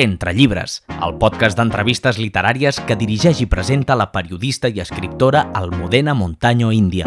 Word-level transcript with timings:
Entre 0.00 0.32
llibres, 0.32 0.78
el 1.04 1.18
podcast 1.20 1.58
d'entrevistes 1.58 2.16
literàries 2.16 2.78
que 2.88 2.94
dirigeix 2.96 3.42
i 3.44 3.46
presenta 3.52 3.92
la 4.00 4.06
periodista 4.14 4.70
i 4.72 4.80
escriptora 4.80 5.42
Almudena 5.52 6.14
Montaño 6.16 6.70
Índia. 6.72 7.04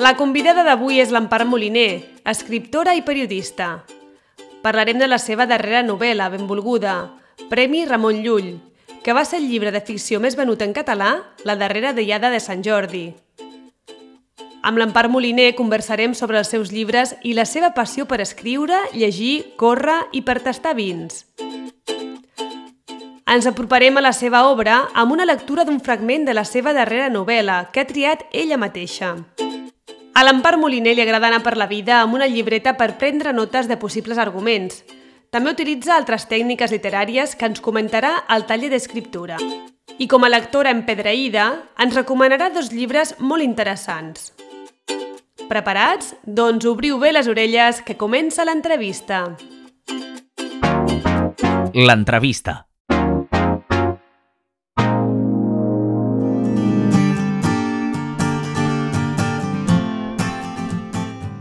La 0.00 0.14
convidada 0.16 0.64
d'avui 0.64 1.04
és 1.04 1.12
l'Empar 1.12 1.44
Moliner, 1.44 2.00
escriptora 2.24 2.96
i 2.96 3.04
periodista. 3.04 3.84
Parlarem 4.64 4.96
de 4.96 5.12
la 5.12 5.20
seva 5.20 5.44
darrera 5.44 5.84
novel·la, 5.84 6.32
Benvolguda, 6.32 6.96
Premi 7.52 7.84
Ramon 7.84 8.24
Llull, 8.24 8.54
que 9.10 9.14
va 9.14 9.24
ser 9.24 9.40
el 9.40 9.48
llibre 9.50 9.72
de 9.74 9.80
ficció 9.82 10.20
més 10.22 10.36
venut 10.38 10.60
en 10.62 10.70
català, 10.70 11.08
La 11.42 11.56
darrera 11.58 11.90
deiada 11.92 12.28
de 12.30 12.38
Sant 12.38 12.60
Jordi. 12.62 13.16
Amb 14.62 14.78
l'Empar 14.78 15.08
Moliner 15.10 15.56
conversarem 15.58 16.14
sobre 16.14 16.38
els 16.38 16.52
seus 16.54 16.70
llibres 16.70 17.16
i 17.26 17.32
la 17.34 17.42
seva 17.42 17.72
passió 17.74 18.06
per 18.06 18.20
escriure, 18.22 18.78
llegir, 18.94 19.56
córrer 19.58 19.96
i 20.14 20.22
per 20.22 20.36
tastar 20.44 20.76
vins. 20.78 21.24
Ens 23.26 23.50
aproparem 23.50 23.98
a 23.98 24.06
la 24.06 24.14
seva 24.14 24.44
obra 24.46 24.84
amb 24.94 25.10
una 25.18 25.26
lectura 25.26 25.66
d'un 25.66 25.82
fragment 25.82 26.30
de 26.30 26.38
la 26.38 26.46
seva 26.46 26.70
darrera 26.70 27.10
novel·la, 27.10 27.64
que 27.72 27.82
ha 27.82 27.90
triat 27.90 28.22
ella 28.30 28.62
mateixa. 28.62 29.16
A 30.14 30.22
l'Empar 30.22 30.54
Moliner 30.54 30.94
li 30.94 31.02
agrada 31.02 31.34
anar 31.34 31.42
per 31.42 31.56
la 31.58 31.66
vida 31.66 31.98
amb 31.98 32.14
una 32.14 32.30
llibreta 32.30 32.76
per 32.78 32.92
prendre 33.02 33.34
notes 33.34 33.66
de 33.66 33.74
possibles 33.74 34.22
arguments. 34.22 34.84
També 35.30 35.52
utilitza 35.54 35.92
altres 35.94 36.24
tècniques 36.26 36.72
literàries 36.74 37.36
que 37.38 37.46
ens 37.46 37.60
comentarà 37.62 38.16
al 38.26 38.48
taller 38.48 38.70
d'escriptura. 38.72 39.36
I 40.02 40.08
com 40.10 40.24
a 40.26 40.30
lectora 40.30 40.72
empedreïda, 40.74 41.44
ens 41.78 41.94
recomanarà 41.94 42.48
dos 42.50 42.72
llibres 42.74 43.14
molt 43.20 43.46
interessants. 43.46 44.32
Preparats? 45.46 46.16
Doncs 46.26 46.66
obriu 46.66 46.98
bé 46.98 47.12
les 47.14 47.30
orelles 47.30 47.78
que 47.86 47.94
comença 48.00 48.46
l'entrevista. 48.48 49.22
L'entrevista. 51.78 52.69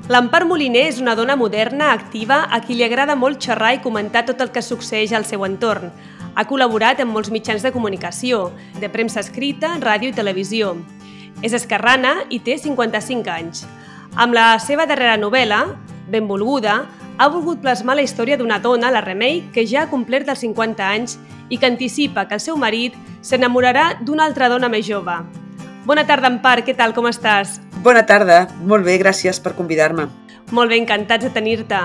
L'Empar 0.09 0.41
Moliner 0.49 0.87
és 0.89 0.97
una 0.97 1.13
dona 1.13 1.35
moderna, 1.37 1.91
activa, 1.93 2.39
a 2.49 2.57
qui 2.63 2.73
li 2.73 2.81
agrada 2.81 3.13
molt 3.13 3.37
xerrar 3.45 3.75
i 3.75 3.81
comentar 3.83 4.23
tot 4.25 4.39
el 4.41 4.49
que 4.49 4.63
succeeix 4.65 5.11
al 5.13 5.27
seu 5.29 5.43
entorn. 5.45 5.91
Ha 6.33 6.47
col·laborat 6.49 7.03
en 7.03 7.11
molts 7.13 7.29
mitjans 7.29 7.61
de 7.61 7.69
comunicació, 7.69 8.47
de 8.81 8.89
premsa 8.89 9.21
escrita, 9.21 9.75
ràdio 9.77 10.09
i 10.09 10.17
televisió. 10.17 10.71
És 11.45 11.53
esquerrana 11.53 12.23
i 12.33 12.41
té 12.41 12.57
55 12.57 13.29
anys. 13.35 13.67
Amb 14.17 14.33
la 14.33 14.47
seva 14.57 14.89
darrera 14.89 15.13
novel·la, 15.21 15.61
Benvolguda, 16.09 16.79
ha 17.19 17.29
volgut 17.29 17.61
plasmar 17.61 17.99
la 17.99 18.07
història 18.09 18.41
d'una 18.41 18.57
dona, 18.65 18.89
la 18.89 19.05
Remei, 19.05 19.43
que 19.53 19.67
ja 19.69 19.83
ha 19.83 19.93
complert 19.93 20.33
els 20.33 20.41
50 20.41 20.89
anys 20.89 21.19
i 21.53 21.61
que 21.61 21.69
anticipa 21.69 22.25
que 22.25 22.39
el 22.41 22.41
seu 22.41 22.57
marit 22.57 22.97
s'enamorarà 23.21 23.99
d'una 24.01 24.25
altra 24.25 24.49
dona 24.49 24.73
més 24.73 24.89
jove. 24.89 25.21
Bona 25.85 26.09
tarda, 26.09 26.33
Empar, 26.33 26.63
què 26.65 26.73
tal, 26.73 26.97
com 26.97 27.05
estàs? 27.05 27.59
Bona 27.79 28.01
tarda, 28.03 28.41
molt 28.67 28.83
bé, 28.83 28.97
gràcies 28.99 29.37
per 29.39 29.53
convidar-me. 29.55 30.09
Molt 30.51 30.67
bé, 30.67 30.81
encantats 30.81 31.23
de 31.23 31.29
tenir-te. 31.31 31.77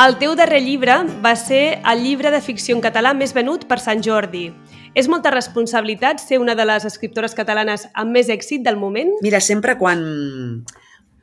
El 0.00 0.16
teu 0.20 0.32
darrer 0.36 0.62
llibre 0.64 0.94
va 1.24 1.34
ser 1.36 1.78
el 1.92 2.00
llibre 2.04 2.30
de 2.32 2.40
ficció 2.40 2.76
en 2.76 2.80
català 2.84 3.12
més 3.12 3.34
venut 3.36 3.66
per 3.68 3.76
Sant 3.82 4.00
Jordi. 4.04 4.46
És 4.96 5.10
molta 5.12 5.34
responsabilitat 5.34 6.24
ser 6.24 6.40
una 6.40 6.56
de 6.56 6.64
les 6.64 6.88
escriptores 6.88 7.36
catalanes 7.36 7.84
amb 7.92 8.16
més 8.16 8.32
èxit 8.32 8.64
del 8.64 8.80
moment? 8.80 9.12
Mira, 9.20 9.42
sempre 9.44 9.76
quan, 9.76 10.00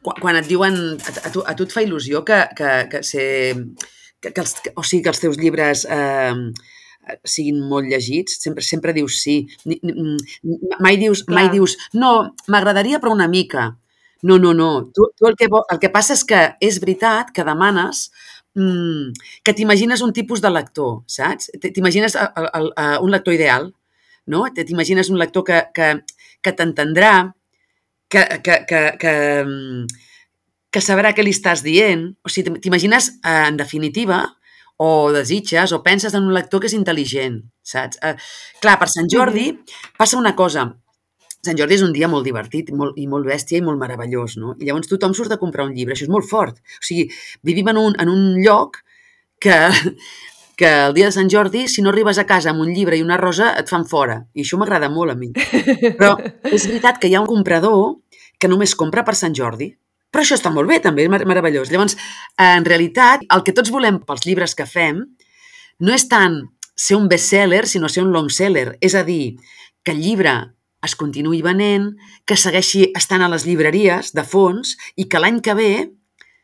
quan, 0.05 0.21
quan 0.21 0.37
et 0.37 0.49
diuen, 0.49 0.77
a, 0.93 1.17
a, 1.17 1.33
tu, 1.33 1.41
a 1.41 1.57
tu 1.57 1.65
et 1.65 1.73
fa 1.73 1.81
il·lusió 1.81 2.21
que, 2.27 2.43
que, 2.53 2.71
que, 2.93 3.01
ser, 3.01 3.27
que, 4.21 4.29
que, 4.29 4.45
els, 4.45 4.57
que 4.61 4.77
o 4.77 4.85
sigui, 4.85 5.01
que 5.07 5.13
els 5.15 5.25
teus 5.25 5.41
llibres 5.41 5.87
eh, 5.89 6.33
siguin 7.25 7.65
molt 7.65 7.89
llegits, 7.89 8.37
sempre 8.45 8.61
sempre 8.61 8.93
dius 8.93 9.23
sí. 9.25 9.39
Mai 9.65 11.01
dius, 11.01 11.25
mai 11.33 11.49
dius 11.49 11.79
no, 11.97 12.35
m'agradaria 12.45 13.01
però 13.01 13.17
una 13.17 13.31
mica. 13.31 13.71
No, 14.23 14.37
no, 14.39 14.53
no. 14.55 14.69
Tu, 14.95 15.09
tu 15.17 15.27
el, 15.27 15.35
que, 15.39 15.49
el 15.51 15.79
que 15.81 15.91
passa 15.91 16.15
és 16.15 16.23
que 16.27 16.41
és 16.63 16.79
veritat 16.83 17.33
que 17.35 17.45
demanes 17.47 18.07
mmm, 18.55 19.11
que 19.43 19.55
t'imagines 19.57 20.01
un 20.05 20.13
tipus 20.15 20.41
de 20.43 20.51
lector, 20.53 21.01
saps? 21.11 21.51
T'imagines 21.63 22.15
un 22.15 23.11
lector 23.11 23.35
ideal, 23.35 23.71
no? 24.27 24.45
T'imagines 24.55 25.11
un 25.11 25.19
lector 25.19 25.43
que, 25.47 25.59
que, 25.75 25.89
que 26.41 26.55
t'entendrà, 26.55 27.33
que, 28.09 28.23
que, 28.45 28.59
que, 28.69 28.81
que, 29.01 29.13
que 30.73 30.81
sabrà 30.81 31.13
què 31.13 31.25
li 31.25 31.33
estàs 31.35 31.63
dient. 31.65 32.07
O 32.23 32.31
sigui, 32.31 32.55
t'imagines, 32.63 33.09
eh, 33.23 33.41
en 33.49 33.59
definitiva, 33.59 34.23
o 34.83 35.11
desitges 35.13 35.73
o 35.75 35.81
penses 35.85 36.15
en 36.17 36.25
un 36.27 36.33
lector 36.35 36.61
que 36.61 36.69
és 36.71 36.77
intel·ligent, 36.77 37.41
saps? 37.61 37.99
Eh, 38.01 38.15
clar, 38.61 38.77
per 38.81 38.89
Sant 38.91 39.09
Jordi 39.11 39.51
passa 39.97 40.17
una 40.19 40.33
cosa. 40.35 40.69
Sant 41.43 41.57
Jordi 41.59 41.75
és 41.75 41.83
un 41.83 41.91
dia 41.91 42.07
molt 42.07 42.23
divertit 42.23 42.69
molt, 42.71 42.95
i 42.95 43.05
molt 43.11 43.27
bèstia 43.27 43.59
i 43.59 43.63
molt 43.65 43.79
meravellós, 43.81 44.37
no? 44.39 44.53
I 44.59 44.69
llavors 44.69 44.87
tothom 44.87 45.15
surt 45.17 45.33
a 45.35 45.39
comprar 45.41 45.65
un 45.67 45.73
llibre, 45.75 45.95
això 45.95 46.05
és 46.07 46.11
molt 46.13 46.29
fort. 46.29 46.61
O 46.79 46.85
sigui, 46.87 47.09
vivim 47.43 47.67
en 47.73 47.79
un, 47.81 47.97
en 47.99 48.11
un 48.11 48.37
lloc 48.39 48.79
que, 49.43 49.57
que 50.59 50.71
el 50.87 50.95
dia 50.95 51.09
de 51.09 51.15
Sant 51.17 51.31
Jordi, 51.33 51.65
si 51.67 51.83
no 51.83 51.91
arribes 51.91 52.21
a 52.21 52.27
casa 52.29 52.53
amb 52.53 52.63
un 52.63 52.71
llibre 52.71 52.95
i 52.95 53.03
una 53.03 53.19
rosa, 53.19 53.51
et 53.59 53.67
fan 53.67 53.83
fora. 53.89 54.21
I 54.33 54.45
això 54.47 54.59
m'agrada 54.61 54.87
molt 54.93 55.11
a 55.11 55.17
mi. 55.19 55.33
Però 55.99 56.15
és 56.47 56.69
veritat 56.69 57.03
que 57.03 57.11
hi 57.11 57.17
ha 57.17 57.25
un 57.25 57.27
comprador 57.27 57.99
que 58.39 58.47
només 58.47 58.77
compra 58.79 59.03
per 59.03 59.17
Sant 59.19 59.35
Jordi. 59.35 59.73
Però 60.13 60.23
això 60.23 60.39
està 60.39 60.51
molt 60.53 60.69
bé, 60.69 60.79
també, 60.79 61.09
és 61.09 61.11
meravellós. 61.11 61.71
Llavors, 61.73 61.97
en 62.39 62.63
realitat, 62.63 63.27
el 63.33 63.43
que 63.43 63.55
tots 63.57 63.73
volem 63.73 63.99
pels 64.07 64.23
llibres 64.29 64.55
que 64.55 64.69
fem 64.69 65.03
no 65.83 65.91
és 65.91 66.07
tant 66.07 66.39
ser 66.77 66.95
un 66.95 67.07
bestseller, 67.09 67.65
sinó 67.67 67.89
ser 67.89 68.03
un 68.05 68.13
long 68.13 68.29
seller. 68.31 68.77
És 68.79 68.95
a 68.95 69.03
dir, 69.03 69.35
que 69.83 69.91
el 69.91 70.03
llibre 70.05 70.37
es 70.83 70.95
continuï 70.99 71.41
venent, 71.45 71.91
que 72.27 72.37
segueixi 72.39 72.89
estant 72.97 73.23
a 73.23 73.29
les 73.31 73.47
llibreries 73.47 74.13
de 74.15 74.25
fons 74.27 74.75
i 74.99 75.07
que 75.09 75.21
l'any 75.21 75.39
que 75.43 75.55
ve 75.57 75.73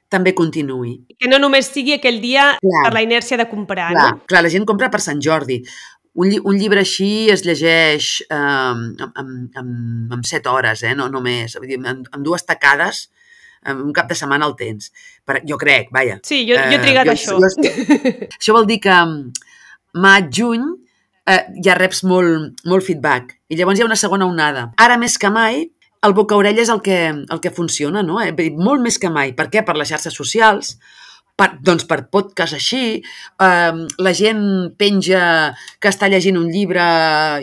també 0.10 0.34
continuï. 0.38 0.96
Que 1.20 1.30
no 1.30 1.38
només 1.42 1.70
sigui 1.70 1.96
aquell 1.98 2.18
dia 2.24 2.52
clar, 2.58 2.84
per 2.88 2.94
la 2.96 3.06
inèrcia 3.06 3.38
de 3.38 3.46
comprar, 3.52 3.92
clar, 3.94 4.10
no? 4.16 4.26
Clar, 4.30 4.44
la 4.46 4.52
gent 4.52 4.66
compra 4.70 4.90
per 4.90 5.04
Sant 5.06 5.22
Jordi. 5.22 5.62
Un, 6.20 6.34
un 6.50 6.58
llibre 6.58 6.82
així 6.82 7.30
es 7.32 7.46
llegeix 7.46 8.10
eh, 8.26 8.36
amb, 8.36 9.04
amb, 9.06 9.60
amb, 9.62 10.18
amb 10.18 10.26
set 10.28 10.50
hores, 10.50 10.84
eh? 10.84 10.96
no, 10.98 11.08
no 11.14 11.22
més. 11.24 11.56
Vull 11.60 11.70
dir, 11.70 11.80
amb, 11.84 12.10
amb 12.10 12.26
dues 12.26 12.44
tacades, 12.48 13.06
un 13.70 13.94
cap 13.94 14.10
de 14.10 14.18
setmana 14.18 14.48
el 14.48 14.56
tens. 14.60 14.90
Per, 15.28 15.42
jo 15.48 15.60
crec, 15.62 15.92
vaja. 15.96 16.20
Sí, 16.26 16.42
jo, 16.48 16.58
jo 16.58 16.78
he 16.78 16.82
trigat 16.82 17.08
eh, 17.08 17.16
jo, 17.16 17.38
això. 17.38 17.62
Jo, 17.62 18.30
això 18.40 18.56
vol 18.56 18.68
dir 18.70 18.80
que 18.84 18.98
maig, 20.00 20.30
juny, 20.34 20.66
eh, 21.28 21.42
ja 21.66 21.76
reps 21.80 22.04
molt, 22.08 22.62
molt 22.70 22.86
feedback. 22.86 23.36
I 23.50 23.60
llavors 23.60 23.80
hi 23.80 23.84
ha 23.84 23.90
una 23.90 24.00
segona 24.00 24.28
onada. 24.30 24.70
Ara 24.78 24.98
més 25.02 25.18
que 25.18 25.32
mai, 25.34 25.66
el 26.06 26.16
boca-orella 26.16 26.64
és 26.64 26.72
el 26.72 26.82
que, 26.86 27.00
el 27.12 27.44
que 27.44 27.52
funciona, 27.52 28.04
no? 28.06 28.22
Eh? 28.24 28.32
Molt 28.56 28.84
més 28.84 29.00
que 29.02 29.12
mai. 29.12 29.34
Per 29.36 29.50
què? 29.52 29.66
Per 29.68 29.76
les 29.78 29.92
xarxes 29.92 30.16
socials, 30.16 30.78
per, 31.40 31.54
doncs 31.64 31.86
per 31.88 32.02
podcast 32.12 32.58
així, 32.58 33.00
eh, 33.00 33.80
la 33.98 34.14
gent 34.16 34.44
penja 34.80 35.24
que 35.80 35.92
està 35.92 36.10
llegint 36.12 36.40
un 36.40 36.52
llibre 36.52 36.86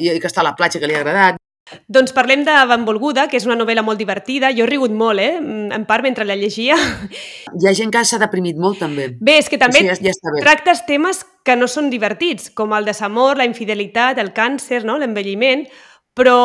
i 0.00 0.16
que 0.20 0.30
està 0.30 0.44
a 0.44 0.50
la 0.50 0.56
platja 0.58 0.80
que 0.80 0.88
li 0.88 0.96
ha 0.96 1.02
agradat, 1.04 1.40
doncs 1.88 2.12
parlem 2.14 2.44
de 2.46 2.54
Benvolguda, 2.70 3.26
que 3.30 3.38
és 3.40 3.46
una 3.48 3.56
novel·la 3.58 3.82
molt 3.86 3.98
divertida. 3.98 4.52
Jo 4.54 4.66
he 4.66 4.70
rigut 4.70 4.92
molt, 4.94 5.22
eh? 5.22 5.38
En 5.74 5.86
part, 5.88 6.04
mentre 6.06 6.26
la 6.28 6.36
llegia. 6.38 6.76
Hi 6.76 7.66
ha 7.66 7.74
gent 7.74 7.90
que 7.94 8.04
s'ha 8.06 8.20
deprimit 8.22 8.58
molt, 8.60 8.78
també. 8.82 9.08
Bé, 9.20 9.38
és 9.42 9.50
que 9.50 9.58
també 9.58 9.82
ja, 9.86 9.96
ja 9.98 10.14
tractes 10.38 10.84
temes 10.86 11.24
que 11.46 11.56
no 11.58 11.68
són 11.70 11.90
divertits, 11.90 12.50
com 12.54 12.74
el 12.76 12.86
desamor, 12.86 13.38
la 13.38 13.48
infidelitat, 13.48 14.18
el 14.22 14.32
càncer, 14.36 14.84
no? 14.86 14.98
l'envelliment, 14.98 15.66
però 16.16 16.36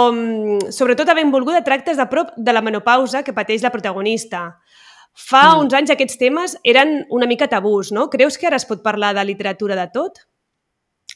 sobretot 0.73 1.09
a 1.09 1.15
Benvolguda 1.17 1.63
tractes 1.63 2.01
de 2.01 2.07
prop 2.11 2.33
de 2.35 2.53
la 2.53 2.63
menopausa 2.65 3.23
que 3.23 3.33
pateix 3.33 3.63
la 3.63 3.71
protagonista. 3.71 4.49
Fa 5.13 5.43
mm. 5.53 5.61
uns 5.63 5.77
anys 5.77 5.93
aquests 5.93 6.19
temes 6.19 6.57
eren 6.63 7.01
una 7.11 7.27
mica 7.27 7.49
tabús, 7.51 7.91
no? 7.95 8.09
Creus 8.09 8.37
que 8.39 8.49
ara 8.49 8.59
es 8.59 8.67
pot 8.67 8.83
parlar 8.83 9.13
de 9.15 9.25
literatura 9.27 9.77
de 9.79 9.87
tot? 9.93 10.21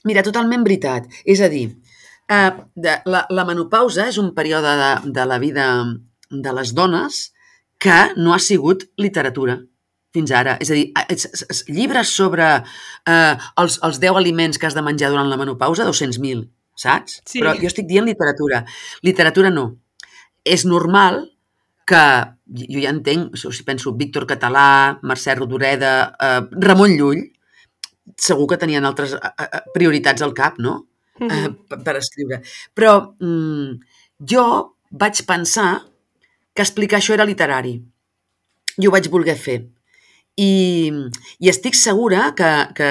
Mira, 0.06 0.24
totalment 0.24 0.64
veritat. 0.64 1.08
És 1.26 1.42
a 1.42 1.50
dir, 1.50 1.70
Eh, 2.32 2.52
de, 2.74 2.98
la, 3.06 3.26
la 3.30 3.46
menopausa 3.46 4.08
és 4.10 4.18
un 4.18 4.34
període 4.38 4.74
de, 4.80 4.92
de 5.14 5.26
la 5.30 5.38
vida 5.42 5.70
de 6.30 6.54
les 6.58 6.74
dones 6.74 7.22
que 7.78 7.98
no 8.18 8.34
ha 8.34 8.42
sigut 8.42 8.88
literatura 8.98 9.60
fins 10.16 10.32
ara. 10.32 10.56
És 10.64 10.72
a 10.72 10.78
dir, 10.78 10.88
és, 11.12 11.66
llibres 11.70 12.14
sobre 12.16 12.48
eh, 12.56 13.34
els, 13.62 13.80
els 13.86 14.00
10 14.02 14.20
aliments 14.22 14.60
que 14.60 14.70
has 14.70 14.78
de 14.78 14.84
menjar 14.86 15.12
durant 15.14 15.30
la 15.30 15.40
menopausa, 15.40 15.88
200.000, 15.88 16.46
saps? 16.80 17.20
Sí. 17.28 17.42
Però 17.42 17.56
jo 17.60 17.70
estic 17.70 17.90
dient 17.90 18.08
literatura. 18.08 18.64
Literatura 19.06 19.52
no. 19.54 19.68
És 20.46 20.66
normal 20.70 21.26
que, 21.90 22.02
jo 22.64 22.82
ja 22.82 22.94
entenc, 22.94 23.38
si 23.38 23.68
penso 23.68 23.94
Víctor 24.00 24.26
Català, 24.30 24.98
Mercè 25.06 25.36
Rodoreda, 25.38 25.96
eh, 26.16 26.42
Ramon 26.66 26.98
Llull, 26.98 27.24
segur 28.22 28.48
que 28.50 28.62
tenien 28.62 28.86
altres 28.86 29.16
eh, 29.18 29.32
eh 29.46 29.64
prioritats 29.76 30.24
al 30.26 30.34
cap, 30.38 30.60
no? 30.62 30.80
Eh, 31.20 31.50
per 31.84 31.98
escriure. 32.00 32.42
Però 32.74 32.96
mm, 33.20 33.76
jo 34.32 34.46
vaig 34.92 35.22
pensar 35.28 35.70
que 36.56 36.64
explicar 36.64 37.00
això 37.00 37.16
era 37.16 37.28
literari. 37.28 37.76
I 38.80 38.88
ho 38.88 38.92
vaig 38.92 39.08
voler 39.12 39.38
fer. 39.40 39.62
I, 40.36 40.92
i 41.40 41.52
estic 41.52 41.78
segura 41.80 42.32
que, 42.36 42.50
que, 42.76 42.90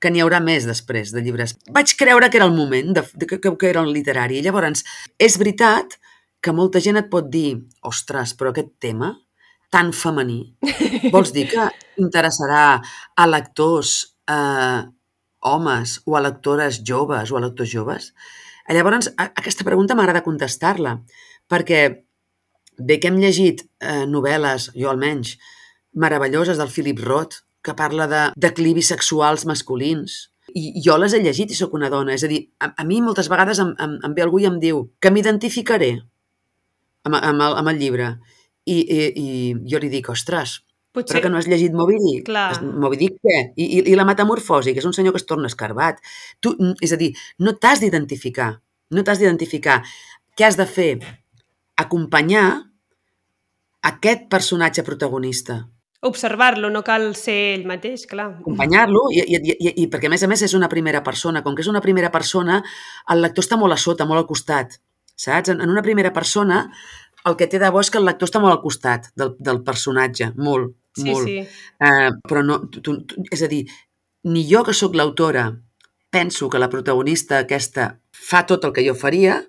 que 0.00 0.12
n'hi 0.12 0.20
haurà 0.24 0.40
més 0.44 0.66
després 0.68 1.12
de 1.14 1.22
llibres. 1.24 1.56
Vaig 1.72 1.94
creure 2.00 2.28
que 2.28 2.40
era 2.40 2.48
el 2.48 2.56
moment, 2.56 2.92
de, 2.96 3.04
de, 3.14 3.28
que, 3.28 3.40
que 3.40 3.70
era 3.70 3.84
un 3.84 3.92
literari. 3.92 4.38
I 4.38 4.44
llavors, 4.44 4.84
és 5.20 5.38
veritat 5.40 5.96
que 6.44 6.54
molta 6.54 6.80
gent 6.80 7.00
et 7.00 7.08
pot 7.10 7.26
dir 7.32 7.56
ostres, 7.88 8.34
però 8.38 8.52
aquest 8.52 8.76
tema 8.80 9.14
tan 9.72 9.90
femení, 9.92 10.40
vols 11.12 11.32
dir 11.34 11.44
que 11.50 11.66
interessarà 12.00 12.78
a 12.80 13.26
lectors 13.28 13.98
eh, 14.24 14.80
homes 15.40 16.00
o 16.04 16.16
a 16.16 16.22
lectores 16.24 16.82
joves 16.84 17.32
o 17.32 17.38
a 17.38 17.42
lectors 17.44 17.70
joves? 17.70 18.12
Llavors, 18.68 19.12
a, 19.16 19.30
aquesta 19.40 19.64
pregunta 19.64 19.96
m'agrada 19.96 20.24
contestar-la, 20.26 20.98
perquè 21.48 21.82
bé 22.78 22.98
que 23.00 23.08
hem 23.10 23.18
llegit 23.20 23.64
eh, 23.80 24.04
novel·les, 24.06 24.70
jo 24.76 24.90
almenys, 24.90 25.36
meravelloses 25.98 26.60
del 26.60 26.70
Philip 26.70 27.00
Roth, 27.02 27.42
que 27.64 27.74
parla 27.74 28.06
de 28.06 28.20
declivis 28.36 28.92
sexuals 28.92 29.46
masculins. 29.48 30.28
I 30.54 30.80
jo 30.84 30.96
les 31.00 31.12
he 31.12 31.20
llegit 31.20 31.50
i 31.52 31.58
sóc 31.58 31.74
una 31.76 31.90
dona. 31.92 32.14
És 32.14 32.24
a 32.24 32.30
dir, 32.30 32.44
a, 32.60 32.70
a 32.76 32.86
mi 32.88 33.00
moltes 33.04 33.28
vegades 33.32 33.60
em, 33.64 33.74
em, 33.82 33.98
em 34.04 34.14
ve 34.16 34.24
algú 34.24 34.40
i 34.40 34.48
em 34.48 34.60
diu 34.62 34.86
que 35.00 35.12
m'identificaré 35.12 35.90
amb, 37.04 37.18
amb, 37.18 37.42
el, 37.42 37.58
amb 37.60 37.72
el 37.72 37.82
llibre. 37.82 38.12
I, 38.68 38.78
i, 38.78 39.00
I 39.08 39.28
jo 39.68 39.80
li 39.80 39.90
dic, 39.92 40.08
ostres, 40.12 40.58
Potser... 40.98 41.16
però 41.16 41.24
que 41.26 41.32
no 41.32 41.40
has 41.40 41.48
llegit 41.50 41.74
Moby 41.76 41.96
Dick. 42.02 42.26
Clar. 42.28 42.50
Moby 42.62 43.00
Dick 43.00 43.16
què? 43.24 43.38
I, 43.54 43.64
i, 43.64 43.80
I 43.92 43.96
la 43.98 44.06
metamorfosi, 44.08 44.74
que 44.74 44.82
és 44.82 44.88
un 44.88 44.96
senyor 44.96 45.16
que 45.16 45.22
es 45.22 45.28
torna 45.28 45.50
escarbat. 45.50 46.02
Tu, 46.44 46.54
és 46.84 46.94
a 46.94 47.00
dir, 47.00 47.12
no 47.44 47.56
t'has 47.56 47.82
d'identificar. 47.84 48.52
No 48.94 49.04
t'has 49.04 49.22
d'identificar. 49.22 49.80
Què 50.38 50.46
has 50.48 50.58
de 50.60 50.68
fer? 50.68 50.92
Acompanyar 51.78 52.46
aquest 53.88 54.26
personatge 54.32 54.82
protagonista 54.84 55.62
Observar-lo, 56.00 56.68
no 56.70 56.84
cal 56.86 57.08
ser 57.18 57.34
ell 57.56 57.64
mateix, 57.66 58.04
clar. 58.06 58.28
Acompanyar-lo, 58.38 59.00
i, 59.10 59.24
i, 59.34 59.38
i, 59.50 59.72
i 59.82 59.86
perquè 59.90 60.06
a 60.06 60.12
més 60.12 60.22
a 60.22 60.28
més 60.30 60.44
és 60.46 60.54
una 60.54 60.68
primera 60.70 61.00
persona. 61.02 61.42
Com 61.42 61.56
que 61.58 61.64
és 61.64 61.70
una 61.72 61.82
primera 61.82 62.12
persona, 62.14 62.60
el 63.10 63.24
lector 63.24 63.42
està 63.42 63.58
molt 63.58 63.74
a 63.74 63.80
sota, 63.82 64.06
molt 64.06 64.22
al 64.22 64.28
costat, 64.28 64.76
saps? 65.18 65.50
En, 65.50 65.64
en 65.64 65.74
una 65.74 65.82
primera 65.82 66.12
persona, 66.14 66.60
el 67.26 67.34
que 67.40 67.48
té 67.50 67.58
de 67.58 67.70
bo 67.74 67.82
és 67.82 67.90
que 67.90 67.98
el 67.98 68.06
lector 68.06 68.30
està 68.30 68.38
molt 68.38 68.54
al 68.54 68.62
costat 68.62 69.10
del, 69.18 69.34
del 69.42 69.58
personatge, 69.66 70.30
molt, 70.38 70.76
sí, 70.96 71.10
molt. 71.10 71.28
Sí. 71.28 71.44
Uh, 71.82 72.10
però 72.28 72.44
no, 72.46 72.60
tu, 72.72 72.80
tu, 72.80 72.96
és 73.30 73.42
a 73.42 73.50
dir, 73.50 73.64
ni 74.28 74.46
jo 74.48 74.64
que 74.66 74.76
sóc 74.76 74.96
l'autora 74.98 75.50
penso 76.10 76.48
que 76.48 76.58
la 76.58 76.70
protagonista 76.72 77.42
aquesta 77.44 77.98
fa 78.10 78.46
tot 78.48 78.64
el 78.64 78.72
que 78.72 78.84
jo 78.86 78.94
faria, 78.96 79.42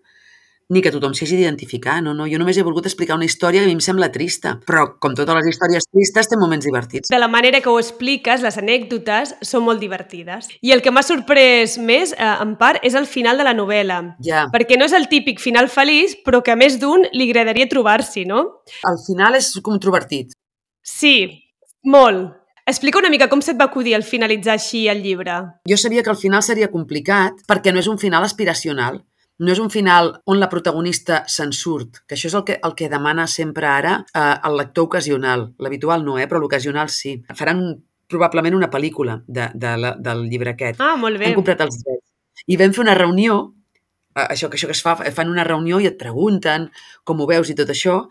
ni 0.70 0.84
que 0.86 0.92
tothom 0.94 1.16
s'hi 1.18 1.26
hagi 1.26 1.38
d'identificar. 1.40 1.98
No, 2.06 2.14
no, 2.14 2.28
jo 2.30 2.38
només 2.38 2.58
he 2.58 2.64
volgut 2.66 2.86
explicar 2.86 3.18
una 3.18 3.26
història 3.26 3.64
que 3.64 3.66
a 3.66 3.72
mi 3.72 3.74
em 3.74 3.82
sembla 3.82 4.12
trista. 4.14 4.54
Però, 4.68 4.86
com 5.02 5.16
totes 5.18 5.40
les 5.40 5.50
històries 5.50 5.88
tristes, 5.90 6.30
té 6.30 6.38
moments 6.38 6.68
divertits. 6.68 7.10
De 7.10 7.18
la 7.18 7.30
manera 7.32 7.62
que 7.66 7.72
ho 7.72 7.80
expliques, 7.82 8.44
les 8.46 8.60
anècdotes 8.62 9.34
són 9.42 9.66
molt 9.66 9.82
divertides. 9.82 10.52
I 10.62 10.76
el 10.76 10.84
que 10.86 10.94
m'ha 10.94 11.04
sorprès 11.06 11.80
més, 11.82 12.14
eh, 12.14 12.34
en 12.46 12.54
part, 12.62 12.86
és 12.86 12.94
el 12.94 13.10
final 13.10 13.42
de 13.42 13.48
la 13.50 13.56
novel·la. 13.58 14.00
Ja. 14.26 14.46
Perquè 14.54 14.78
no 14.78 14.86
és 14.86 14.94
el 14.94 15.10
típic 15.10 15.42
final 15.42 15.72
feliç, 15.74 16.20
però 16.26 16.44
que 16.46 16.54
a 16.54 16.60
més 16.60 16.78
d'un 16.80 17.08
li 17.14 17.32
agradaria 17.32 17.70
trobar-s'hi, 17.70 18.28
no? 18.30 18.62
El 18.86 19.02
final 19.08 19.42
és 19.42 19.56
controvertit. 19.66 20.38
Sí, 20.90 21.16
molt. 21.84 22.34
Explica 22.70 23.00
una 23.02 23.10
mica 23.10 23.30
com 23.30 23.42
se't 23.42 23.58
va 23.60 23.70
acudir 23.70 23.96
al 23.98 24.06
finalitzar 24.06 24.56
així 24.58 24.88
el 24.92 25.04
llibre. 25.06 25.38
Jo 25.70 25.78
sabia 25.78 26.04
que 26.06 26.14
el 26.14 26.20
final 26.22 26.44
seria 26.46 26.70
complicat 26.74 27.46
perquè 27.50 27.74
no 27.74 27.82
és 27.82 27.90
un 27.90 28.02
final 28.02 28.26
aspiracional 28.26 29.04
no 29.40 29.54
és 29.54 29.60
un 29.64 29.70
final 29.72 30.12
on 30.28 30.40
la 30.40 30.50
protagonista 30.52 31.22
se'n 31.32 31.54
surt, 31.56 32.02
que 32.06 32.18
això 32.18 32.28
és 32.28 32.36
el 32.36 32.44
que, 32.48 32.58
el 32.64 32.74
que 32.76 32.90
demana 32.92 33.26
sempre 33.32 33.70
ara 33.72 33.94
eh, 34.04 34.34
el 34.50 34.58
lector 34.60 34.90
ocasional. 34.90 35.46
L'habitual 35.64 36.04
no, 36.04 36.18
eh, 36.20 36.28
però 36.28 36.42
l'ocasional 36.44 36.92
sí. 36.92 37.16
Faran 37.36 37.64
probablement 38.12 38.58
una 38.58 38.70
pel·lícula 38.74 39.20
de, 39.28 39.48
de 39.56 39.76
la, 39.80 39.94
del 39.96 40.26
llibre 40.28 40.56
aquest. 40.56 40.82
Ah, 40.84 40.98
molt 41.00 41.22
bé. 41.22 41.30
Hem 41.30 41.40
comprat 41.40 41.64
els 41.64 41.80
drets. 41.86 42.04
I 42.52 42.58
vam 42.60 42.76
fer 42.76 42.84
una 42.84 42.98
reunió, 43.00 43.40
eh, 44.12 44.26
això, 44.26 44.52
que 44.52 44.60
això 44.60 44.68
que 44.68 44.76
es 44.76 44.84
fa, 44.84 44.98
fan 45.16 45.32
una 45.32 45.48
reunió 45.48 45.80
i 45.80 45.88
et 45.88 46.00
pregunten 46.00 46.68
com 47.08 47.24
ho 47.24 47.30
veus 47.30 47.54
i 47.54 47.56
tot 47.56 47.72
això, 47.72 48.02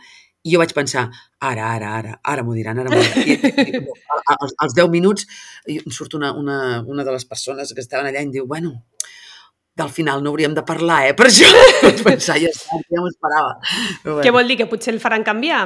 i 0.46 0.52
jo 0.52 0.60
vaig 0.60 0.72
pensar, 0.74 1.08
ara, 1.42 1.72
ara, 1.74 1.94
ara, 1.98 2.12
ara 2.22 2.44
m'ho 2.46 2.54
diran, 2.56 2.78
ara 2.78 2.92
m'ho 2.92 3.00
diran. 3.02 3.26
I, 3.26 3.72
i, 3.74 3.80
als, 4.36 4.54
als 4.66 4.76
10 4.76 4.92
minuts 4.92 5.26
em 5.72 5.90
surt 5.94 6.14
una, 6.18 6.32
una, 6.38 6.58
una 6.86 7.04
de 7.04 7.14
les 7.16 7.26
persones 7.28 7.74
que 7.74 7.84
estaven 7.84 8.08
allà 8.10 8.22
i 8.22 8.28
em 8.28 8.32
diu, 8.36 8.46
bueno, 8.46 8.76
del 9.78 9.90
final 9.94 10.22
no 10.22 10.30
hauríem 10.32 10.54
de 10.54 10.64
parlar, 10.66 11.02
eh? 11.10 11.14
Per 11.18 11.28
això 11.28 11.50
vaig 11.84 12.00
pensar, 12.06 12.38
ja, 12.42 12.50
ja 12.50 13.02
m'ho 13.02 13.10
esperava. 13.10 13.58
Bueno. 14.04 14.22
Què 14.26 14.34
vol 14.34 14.50
dir? 14.50 14.58
Que 14.62 14.70
potser 14.70 14.94
el 14.94 15.02
faran 15.02 15.26
canviar? 15.26 15.62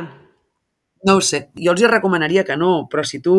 No 1.08 1.16
ho 1.18 1.22
sé. 1.24 1.46
Jo 1.58 1.72
els 1.74 1.82
hi 1.82 1.90
recomanaria 1.90 2.44
que 2.48 2.56
no, 2.58 2.86
però 2.92 3.04
si 3.08 3.22
tu 3.24 3.34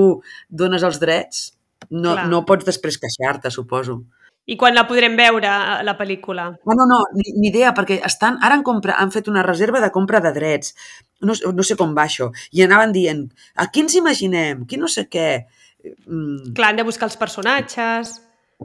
dones 0.49 0.83
els 0.83 0.99
drets, 1.01 1.45
no, 1.93 2.15
no 2.29 2.43
pots 2.47 2.67
després 2.67 2.99
queixar-te, 2.99 3.51
suposo. 3.53 4.01
I 4.45 4.57
quan 4.59 4.75
la 4.75 4.83
podrem 4.89 5.15
veure, 5.15 5.49
la 5.87 5.95
pel·lícula? 5.95 6.49
No, 6.67 6.75
no, 6.75 6.87
no, 6.89 6.99
ni, 7.15 7.31
ni 7.39 7.47
idea, 7.47 7.71
perquè 7.75 8.01
estan, 8.03 8.41
ara 8.43 8.57
han, 8.57 8.65
compra, 8.67 8.97
han 8.99 9.13
fet 9.13 9.29
una 9.31 9.43
reserva 9.45 9.79
de 9.79 9.91
compra 9.95 10.19
de 10.23 10.33
drets. 10.35 10.75
No, 11.23 11.35
no 11.55 11.63
sé 11.63 11.77
com 11.79 11.93
va 11.95 12.03
això. 12.09 12.27
I 12.51 12.65
anaven 12.65 12.91
dient, 12.95 13.23
a 13.55 13.69
qui 13.71 13.85
ens 13.85 13.95
imaginem? 13.95 14.65
Qui 14.67 14.81
no 14.81 14.91
sé 14.91 15.07
què? 15.07 15.29
Mm. 15.83 16.53
Clar, 16.57 16.73
han 16.73 16.81
de 16.81 16.87
buscar 16.87 17.07
els 17.11 17.19
personatges... 17.19 18.17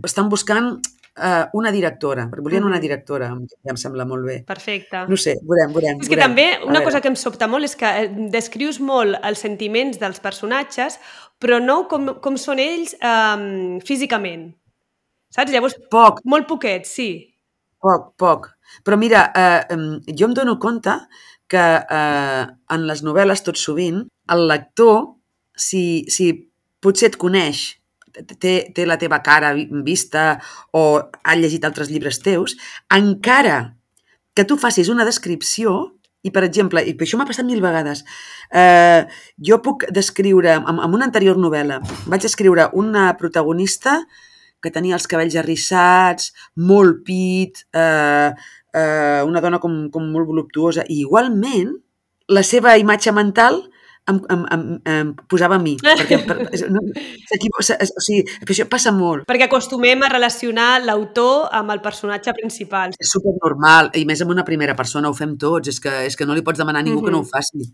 Estan 0.06 0.28
buscant 0.30 0.76
uh, 1.18 1.46
una 1.58 1.72
directora, 1.74 2.28
perquè 2.30 2.44
volien 2.44 2.66
una 2.66 2.78
directora, 2.82 3.30
ja 3.34 3.72
em 3.72 3.78
sembla 3.80 4.06
molt 4.06 4.26
bé. 4.26 4.36
Perfecte. 4.46 5.04
No 5.10 5.18
sé, 5.18 5.34
veurem, 5.42 5.72
veurem. 5.74 6.02
És 6.02 6.10
que 6.10 6.14
veurem. 6.14 6.28
també 6.28 6.46
una 6.68 6.82
cosa 6.84 7.00
que 7.02 7.10
em 7.10 7.16
sobta 7.18 7.48
molt 7.50 7.66
és 7.66 7.74
que 7.78 7.90
eh, 8.02 8.06
descrius 8.34 8.78
molt 8.78 9.18
els 9.26 9.42
sentiments 9.42 9.98
dels 9.98 10.22
personatges, 10.22 10.98
però 11.42 11.58
no 11.62 11.84
com, 11.90 12.14
com 12.22 12.38
són 12.38 12.62
ells 12.62 12.94
um, 12.98 13.78
físicament. 13.86 14.52
Saps? 15.34 15.52
Llavors, 15.52 15.76
poc. 15.92 16.22
Molt 16.24 16.48
poquet, 16.48 16.86
sí. 16.88 17.10
Poc, 17.82 18.12
poc. 18.18 18.48
Però 18.84 18.98
mira, 19.00 19.28
eh, 19.36 19.78
jo 20.16 20.28
em 20.28 20.36
dono 20.36 20.58
compte 20.58 20.94
que 21.48 21.64
eh, 21.80 22.44
en 22.74 22.86
les 22.88 23.02
novel·les, 23.04 23.42
tot 23.44 23.56
sovint, 23.60 24.02
el 24.34 24.46
lector, 24.48 25.14
si, 25.56 26.04
si 26.12 26.32
potser 26.84 27.12
et 27.12 27.20
coneix 27.20 27.78
té, 28.38 28.54
té 28.74 28.86
la 28.86 28.98
teva 29.00 29.20
cara 29.24 29.52
vista 29.84 30.38
o 30.72 30.84
ha 30.98 31.36
llegit 31.36 31.64
altres 31.64 31.90
llibres 31.92 32.20
teus, 32.24 32.56
encara 32.94 33.74
que 34.34 34.46
tu 34.46 34.58
facis 34.60 34.90
una 34.92 35.06
descripció, 35.08 35.94
i 36.22 36.30
per 36.34 36.44
exemple, 36.46 36.82
i 36.82 36.94
això 36.94 37.18
m'ha 37.18 37.26
passat 37.28 37.46
mil 37.46 37.62
vegades, 37.62 38.04
eh, 38.50 39.06
jo 39.38 39.60
puc 39.62 39.86
descriure, 39.94 40.58
en, 40.60 40.80
en 40.82 40.94
una 40.94 41.06
anterior 41.08 41.38
novel·la, 41.38 41.80
vaig 42.10 42.26
escriure 42.26 42.68
una 42.78 43.12
protagonista 43.18 44.00
que 44.62 44.72
tenia 44.74 44.96
els 44.98 45.06
cabells 45.10 45.36
arrissats, 45.38 46.32
molt 46.56 47.02
pit, 47.06 47.64
eh, 47.72 48.30
eh, 48.74 49.22
una 49.26 49.42
dona 49.44 49.60
com, 49.62 49.88
com 49.94 50.08
molt 50.12 50.26
voluptuosa, 50.26 50.86
i 50.88 51.02
igualment 51.04 51.76
la 52.28 52.42
seva 52.44 52.76
imatge 52.76 53.12
mental 53.16 53.62
em, 54.08 54.18
em, 54.32 54.44
em, 54.52 54.64
em 54.88 55.12
posava 55.28 55.56
a 55.56 55.62
mi. 55.62 55.76
Perquè, 55.82 56.18
per, 56.26 56.38
no, 56.72 56.82
o 56.88 58.02
sigui, 58.04 58.22
això 58.46 58.66
passa 58.70 58.92
molt. 58.94 59.26
Perquè 59.28 59.48
acostumem 59.48 60.02
a 60.04 60.10
relacionar 60.12 60.70
l'autor 60.84 61.48
amb 61.54 61.74
el 61.74 61.82
personatge 61.84 62.34
principal. 62.36 62.96
És 62.98 63.12
supernormal, 63.16 63.92
i 64.00 64.04
més 64.08 64.24
amb 64.24 64.34
una 64.34 64.46
primera 64.48 64.76
persona, 64.78 65.10
ho 65.10 65.16
fem 65.16 65.36
tots, 65.40 65.74
és 65.74 65.80
que, 65.84 65.94
és 66.08 66.16
que 66.16 66.28
no 66.28 66.36
li 66.36 66.44
pots 66.46 66.60
demanar 66.60 66.80
a 66.80 66.86
ningú 66.86 67.00
mm 67.00 67.04
-hmm. 67.04 67.06
que 67.06 67.16
no 67.16 67.20
ho 67.20 67.28
faci. 67.28 67.68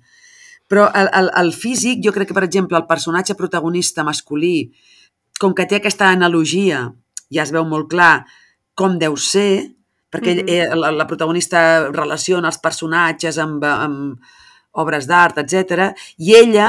Però 0.68 0.90
el, 0.94 1.08
el, 1.12 1.30
el 1.36 1.52
físic, 1.52 2.00
jo 2.04 2.12
crec 2.12 2.28
que, 2.28 2.34
per 2.34 2.44
exemple, 2.44 2.76
el 2.76 2.86
personatge 2.86 3.34
protagonista 3.34 4.02
masculí, 4.02 4.72
com 5.40 5.54
que 5.54 5.66
té 5.66 5.80
aquesta 5.80 6.10
analogia, 6.12 6.86
ja 7.32 7.42
es 7.42 7.52
veu 7.54 7.64
molt 7.66 7.90
clar 7.90 8.24
com 8.74 8.98
deu 8.98 9.16
ser, 9.16 9.70
perquè 10.10 10.34
mm 10.34 10.46
-hmm. 10.46 10.74
la, 10.80 10.90
la 10.90 11.06
protagonista 11.06 11.90
relaciona 11.90 12.48
els 12.48 12.58
personatges 12.58 13.38
amb, 13.38 13.64
amb, 13.64 14.18
obres 14.74 15.06
d'art, 15.06 15.38
etc. 15.38 15.94
I 16.18 16.34
ella 16.34 16.68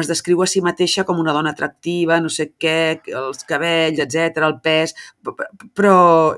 es 0.00 0.10
descriu 0.10 0.42
a 0.42 0.48
si 0.50 0.62
mateixa 0.64 1.04
com 1.06 1.20
una 1.22 1.34
dona 1.36 1.52
atractiva, 1.54 2.18
no 2.20 2.32
sé 2.32 2.52
què, 2.58 3.00
els 3.06 3.44
cabells, 3.48 4.00
etc, 4.02 4.42
el 4.48 4.58
pes, 4.64 4.94
però 5.74 6.34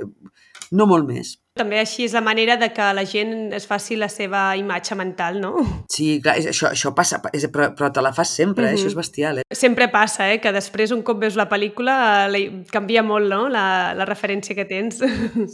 no 0.73 0.87
molt 0.87 1.09
més. 1.09 1.37
També 1.57 1.79
així 1.81 2.05
és 2.05 2.13
la 2.13 2.21
manera 2.21 2.59
de 2.61 2.69
que 2.77 2.87
la 2.93 3.05
gent 3.09 3.55
es 3.57 3.65
faci 3.69 3.97
la 3.97 4.11
seva 4.13 4.51
imatge 4.61 4.97
mental, 4.99 5.39
no? 5.41 5.63
Sí, 5.93 6.19
clar, 6.21 6.35
això, 6.53 6.69
això 6.75 6.93
passa, 6.97 7.23
però, 7.25 7.71
però 7.79 7.89
te 7.95 8.03
la 8.05 8.13
fas 8.13 8.35
sempre, 8.37 8.67
uh 8.67 8.69
-huh. 8.69 8.73
eh? 8.73 8.77
això 8.77 8.87
és 8.87 8.95
bestial. 8.95 9.39
Eh? 9.39 9.43
Sempre 9.51 9.89
passa, 9.89 10.31
eh? 10.33 10.41
que 10.41 10.53
després 10.53 10.93
un 10.93 11.03
cop 11.03 11.19
veus 11.19 11.37
la 11.37 11.49
pel·lícula 11.49 12.29
la, 12.29 12.39
canvia 12.71 13.03
molt 13.03 13.31
no? 13.31 13.49
la, 13.49 13.95
la 13.95 14.05
referència 14.05 14.55
que 14.55 14.67
tens. 14.67 14.99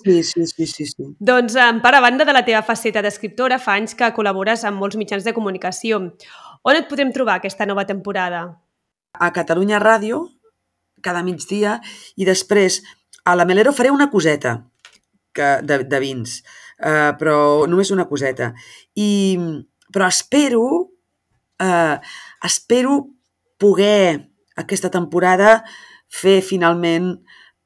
Sí, 0.05 0.23
sí, 0.25 0.47
sí. 0.47 0.67
sí, 0.67 0.87
sí. 0.87 1.05
doncs, 1.19 1.55
en 1.55 1.81
part, 1.81 1.97
a 1.97 2.01
banda 2.01 2.25
de 2.25 2.33
la 2.33 2.45
teva 2.45 2.63
faceta 2.63 3.03
d'escriptora, 3.03 3.59
fa 3.59 3.75
anys 3.75 3.95
que 3.95 4.13
col·labores 4.13 4.65
amb 4.65 4.79
molts 4.79 4.97
mitjans 4.97 5.25
de 5.25 5.33
comunicació. 5.33 6.17
On 6.63 6.77
et 6.77 6.89
podem 6.89 7.13
trobar 7.13 7.37
aquesta 7.37 7.67
nova 7.67 7.87
temporada? 7.87 8.59
A 9.13 9.33
Catalunya 9.33 9.79
Ràdio, 9.79 10.29
cada 11.03 11.23
migdia, 11.23 11.81
i 12.17 12.25
després 12.25 12.83
a 13.25 13.37
la 13.37 13.45
Melero 13.45 13.73
faré 13.73 13.91
una 13.91 14.11
coseta, 14.11 14.72
que, 15.35 15.59
de, 15.67 15.83
de 15.89 16.01
vins, 16.03 16.41
uh, 16.79 17.13
però 17.19 17.67
només 17.71 17.93
una 17.95 18.09
coseta. 18.09 18.53
I 18.95 19.11
però 19.93 20.09
espero, 20.09 20.91
eh, 21.61 22.01
espero 22.43 23.11
poder 23.59 24.33
aquesta 24.57 24.91
temporada 24.91 25.63
fer 26.09 26.41
finalment 26.43 27.13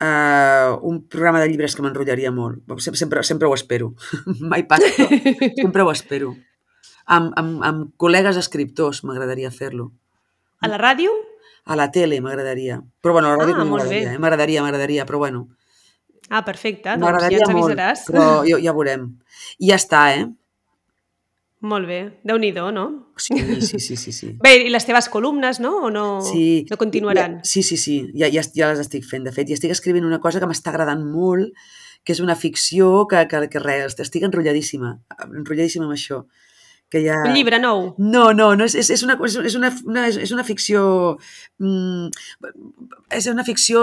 eh, 0.01 0.77
un 0.83 1.07
programa 1.09 1.41
de 1.41 1.49
llibres 1.49 1.75
que 1.75 1.85
m'enrotllaria 1.87 2.33
molt. 2.35 2.67
Sempre, 2.83 2.99
sempre, 2.99 3.23
sempre 3.25 3.49
ho 3.49 3.55
espero. 3.55 3.95
Mai 4.51 4.67
passa, 4.69 4.91
però 4.99 5.55
sempre 5.63 5.87
ho 5.87 5.95
espero. 5.95 6.35
Amb, 7.07 7.33
amb, 7.39 7.63
amb 7.63 7.89
col·legues 7.97 8.37
escriptors 8.37 9.05
m'agradaria 9.07 9.55
fer-lo. 9.55 9.93
A 10.61 10.69
la 10.69 10.81
ràdio? 10.83 11.15
A 11.67 11.79
la 11.79 11.89
tele 11.95 12.19
m'agradaria. 12.23 12.81
Però 13.03 13.15
bueno, 13.15 13.31
a 13.31 13.37
la 13.37 13.45
ràdio 13.45 13.55
Ah, 13.55 13.63
no 13.63 13.71
m'agradaria. 13.71 14.13
Eh? 14.15 14.19
M'agradaria, 14.19 14.63
m'agradaria, 14.63 15.07
però 15.07 15.23
bueno. 15.23 15.47
Ah, 16.31 16.43
perfecte. 16.45 16.97
Doncs 16.99 17.29
ja 17.31 17.39
ens 17.39 17.53
molt, 17.53 17.71
avisaràs. 17.71 18.05
però 18.09 18.27
ja, 18.49 18.59
ja 18.63 18.75
veurem. 18.75 19.07
I 19.63 19.71
ja 19.71 19.79
està, 19.79 20.03
eh? 20.17 20.27
Molt 21.67 21.89
bé. 21.89 22.21
déu 22.23 22.37
nhi 22.39 22.53
no? 22.53 23.13
Sí, 23.17 23.35
sí, 23.61 23.79
sí, 23.79 23.97
sí. 23.97 24.13
sí. 24.13 24.29
Bé, 24.45 24.67
i 24.67 24.71
les 24.71 24.85
teves 24.85 25.09
columnes, 25.09 25.59
no? 25.61 25.87
O 25.87 25.91
no, 25.91 26.21
Sí, 26.21 26.67
no 26.71 26.77
continuaran? 26.77 27.39
Ja, 27.39 27.45
sí, 27.45 27.63
sí, 27.63 27.77
sí, 27.77 28.13
ja, 28.15 28.29
ja, 28.29 28.43
ja 28.55 28.71
les 28.71 28.81
estic 28.81 29.05
fent. 29.05 29.25
De 29.25 29.33
fet, 29.33 29.49
i 29.49 29.57
estic 29.57 29.73
escrivint 29.73 30.05
una 30.05 30.21
cosa 30.21 30.39
que 30.41 30.47
m'està 30.47 30.71
agradant 30.71 31.03
molt, 31.05 31.55
que 32.05 32.13
és 32.13 32.21
una 32.21 32.37
ficció 32.37 33.07
que, 33.09 33.25
que, 33.27 33.49
que 33.49 33.63
res, 33.63 33.97
estic 33.99 34.23
enrotlladíssima, 34.29 34.93
enrotlladíssima 35.27 35.89
amb 35.89 35.97
això. 35.97 36.25
Que 36.93 37.01
ja... 37.03 37.17
Un 37.27 37.35
llibre 37.35 37.59
nou? 37.59 37.95
No, 37.99 38.29
no, 38.37 38.53
no 38.55 38.67
és, 38.69 38.77
és, 38.79 38.91
és, 38.95 39.03
una, 39.03 39.17
és, 39.27 39.57
una, 39.59 39.73
una, 39.91 40.05
és 40.09 40.31
una 40.35 40.45
ficció... 40.47 41.17
Mm, 41.59 42.13
és 43.17 43.27
una 43.33 43.43
ficció 43.47 43.81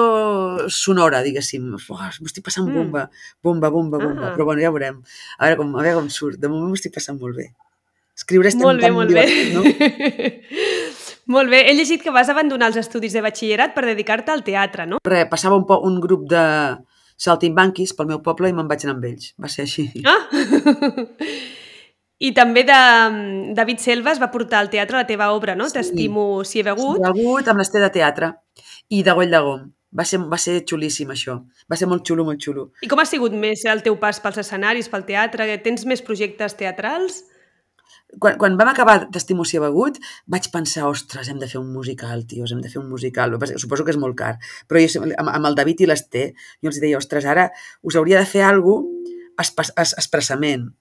sonora, 0.71 1.19
diguéssim. 1.25 1.65
M'ho 1.73 1.99
estic 2.29 2.45
passant 2.47 2.69
Mm. 2.69 2.77
bomba, 2.77 3.09
bomba, 3.43 3.69
bomba, 3.73 3.99
bomba. 3.99 4.29
Ah. 4.29 4.31
Però 4.37 4.45
bueno, 4.47 4.63
ja 4.63 4.71
veurem. 4.71 5.01
A 5.37 5.49
veure 5.49 5.59
com, 5.59 5.75
a 5.75 5.83
veure 5.83 5.97
com 5.99 6.07
surt. 6.09 6.39
De 6.39 6.47
moment 6.47 6.71
m'ho 6.71 6.79
estic 6.79 6.95
passant 6.95 7.19
molt 7.19 7.35
bé. 7.35 7.49
Escriure 8.15 8.47
és 8.47 8.55
Molt 8.55 8.77
bé, 8.79 8.87
tan 8.87 8.93
molt 8.95 9.09
bé. 9.11 9.25
divertit, 9.25 9.53
no? 9.57 9.63
molt 11.35 11.49
bé. 11.49 11.63
He 11.69 11.73
llegit 11.75 12.03
que 12.05 12.11
vas 12.13 12.29
abandonar 12.29 12.69
els 12.71 12.77
estudis 12.83 13.11
de 13.17 13.23
batxillerat 13.25 13.73
per 13.75 13.83
dedicar-te 13.87 14.31
al 14.31 14.43
teatre, 14.47 14.85
no? 14.87 14.99
Re, 15.03 15.25
passava 15.31 15.57
un, 15.59 15.65
un 15.89 15.99
grup 16.03 16.27
de 16.29 16.43
saltimbanquis 17.17 17.91
pel 17.97 18.07
meu 18.11 18.21
poble 18.23 18.49
i 18.51 18.53
me'n 18.55 18.69
vaig 18.69 18.85
anar 18.85 18.95
amb 18.99 19.09
ells. 19.11 19.33
Va 19.41 19.49
ser 19.51 19.65
així. 19.67 19.89
Ah! 20.05 20.23
I 22.23 22.31
també 22.35 22.63
de, 22.63 22.79
David 23.57 23.81
Selva 23.83 24.13
es 24.13 24.21
va 24.21 24.31
portar 24.31 24.61
al 24.63 24.71
teatre 24.71 25.01
la 25.01 25.07
teva 25.07 25.31
obra, 25.35 25.57
no? 25.59 25.67
Sí. 25.67 25.75
T'estimo 25.79 26.43
si 26.47 26.61
he 26.61 26.67
begut. 26.67 27.01
He 27.01 27.11
begut 27.17 27.49
amb 27.51 27.59
l'Ester 27.59 27.81
de 27.83 27.91
teatre 27.91 28.31
i 28.93 29.01
de 29.03 29.15
Goll 29.17 29.33
de 29.33 29.41
Gom. 29.43 29.65
Va 29.93 30.05
ser, 30.09 30.17
va 30.25 30.39
ser 30.41 30.55
xulíssim, 30.65 31.11
això. 31.13 31.35
Va 31.69 31.77
ser 31.77 31.85
molt 31.89 32.07
xulo, 32.07 32.23
molt 32.25 32.41
xulo. 32.41 32.71
I 32.81 32.89
com 32.89 33.01
ha 33.01 33.05
sigut 33.05 33.35
més 33.37 33.61
el 33.69 33.83
teu 33.85 33.99
pas 34.01 34.17
pels 34.23 34.39
escenaris, 34.41 34.89
pel 34.89 35.05
teatre? 35.05 35.45
Tens 35.61 35.85
més 35.89 36.01
projectes 36.01 36.55
teatrals? 36.57 37.19
Quan, 38.21 38.39
quan 38.41 38.57
vam 38.57 38.71
acabar 38.71 39.03
d'Estimo 39.11 39.45
si 39.45 39.57
he 39.57 39.61
begut, 39.61 39.99
vaig 40.29 40.47
pensar, 40.53 40.87
ostres, 40.89 41.29
hem 41.29 41.39
de 41.41 41.49
fer 41.51 41.59
un 41.61 41.69
musical, 41.75 42.25
tios, 42.29 42.53
hem 42.53 42.61
de 42.63 42.71
fer 42.71 42.81
un 42.81 42.89
musical. 42.89 43.35
Suposo 43.61 43.85
que 43.85 43.93
és 43.93 43.99
molt 44.01 44.17
car. 44.17 44.37
Però 44.69 44.81
jo, 44.81 45.03
amb, 45.03 45.29
amb 45.29 45.51
el 45.51 45.57
David 45.59 45.83
i 45.83 45.89
l'Ester, 45.91 46.29
jo 46.63 46.71
els 46.73 46.81
deia, 46.81 46.97
ostres, 47.01 47.27
ara 47.29 47.49
us 47.83 47.99
hauria 47.99 48.21
de 48.21 48.29
fer 48.29 48.47
alguna 48.47 48.87
cosa 49.37 49.69
es, 49.81 49.93
expressament. 49.97 50.71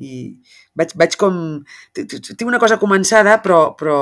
I 0.00 0.38
vaig, 0.78 0.94
vaig 0.96 1.16
com... 1.20 1.36
Tinc 1.94 2.46
una 2.48 2.60
cosa 2.62 2.78
començada, 2.80 3.38
però, 3.44 3.74
però 3.76 3.96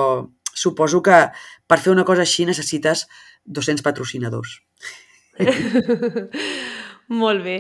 suposo 0.55 1.03
que 1.03 1.25
per 1.67 1.79
fer 1.81 1.93
una 1.95 2.05
cosa 2.07 2.23
així 2.27 2.47
necessites 2.47 3.07
200 3.47 3.83
patrocinadors. 3.87 4.61
Molt 7.11 7.43
bé. 7.43 7.57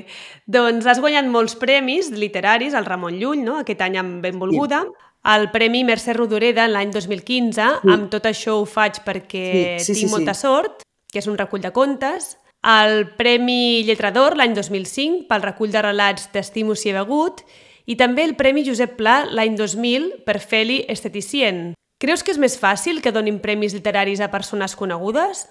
Doncs 0.46 0.86
has 0.86 1.00
guanyat 1.02 1.26
molts 1.26 1.56
premis 1.58 2.12
literaris 2.14 2.74
al 2.78 2.86
Ramon 2.86 3.16
Llull, 3.18 3.40
no? 3.42 3.56
aquest 3.64 3.80
any 3.82 3.96
amb 3.98 4.20
Benvolguda. 4.22 4.84
Sí. 4.86 5.08
El 5.30 5.50
Premi 5.52 5.82
Mercè 5.84 6.14
Rodoreda 6.16 6.64
l'any 6.70 6.92
2015, 6.94 7.64
sí. 7.82 7.90
amb 7.92 8.06
tot 8.12 8.28
això 8.30 8.54
ho 8.60 8.64
faig 8.64 9.02
perquè 9.04 9.42
Sí, 9.82 9.90
sí, 9.90 9.98
tinc 9.98 10.06
sí, 10.06 10.12
molta 10.14 10.32
sí. 10.36 10.46
sort, 10.46 10.86
que 11.12 11.20
és 11.20 11.28
un 11.28 11.36
recull 11.36 11.60
de 11.60 11.72
contes. 11.76 12.36
El 12.62 13.10
Premi 13.18 13.82
Lletra 13.88 14.12
d'Or 14.14 14.38
l'any 14.38 14.54
2005 14.56 15.26
pel 15.28 15.44
recull 15.44 15.72
de 15.72 15.82
relats 15.82 16.28
T'estimo 16.32 16.76
si 16.76 16.90
he 16.90 16.96
begut 16.96 17.42
i 17.86 17.96
també 18.00 18.24
el 18.28 18.36
Premi 18.38 18.64
Josep 18.66 18.96
Pla 18.98 19.22
l'any 19.30 19.56
2000 19.58 20.24
per 20.26 20.38
Feli 20.40 20.82
Esteticient. 20.88 21.70
Creus 22.00 22.24
que 22.24 22.32
és 22.32 22.40
més 22.40 22.56
fàcil 22.56 23.02
que 23.04 23.12
donin 23.12 23.40
premis 23.44 23.74
literaris 23.76 24.22
a 24.24 24.30
persones 24.32 24.76
conegudes? 24.76 25.44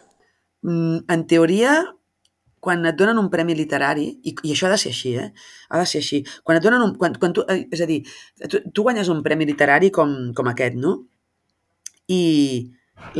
Mm, 0.66 1.06
en 1.14 1.26
teoria, 1.30 1.76
quan 2.60 2.82
et 2.90 2.98
donen 2.98 3.20
un 3.22 3.30
premi 3.30 3.56
literari, 3.56 4.08
i, 4.26 4.34
i 4.44 4.56
això 4.56 4.68
ha 4.68 4.74
de 4.74 4.80
ser 4.82 4.92
així, 4.96 5.14
eh? 5.22 5.30
Ha 5.70 5.82
de 5.82 5.86
ser 5.90 6.02
així. 6.04 6.24
Quan 6.44 6.60
et 6.60 6.66
donen 6.66 6.84
un... 6.84 6.96
Quan, 7.00 7.16
quan 7.22 7.36
tu, 7.38 7.46
eh, 7.48 7.62
és 7.72 7.86
a 7.86 7.88
dir, 7.90 8.02
tu, 8.50 8.64
tu 8.74 8.86
guanyes 8.88 9.12
un 9.14 9.22
premi 9.26 9.48
literari 9.48 9.92
com, 9.94 10.18
com 10.36 10.50
aquest, 10.52 10.76
no? 10.82 10.98
I 12.10 12.22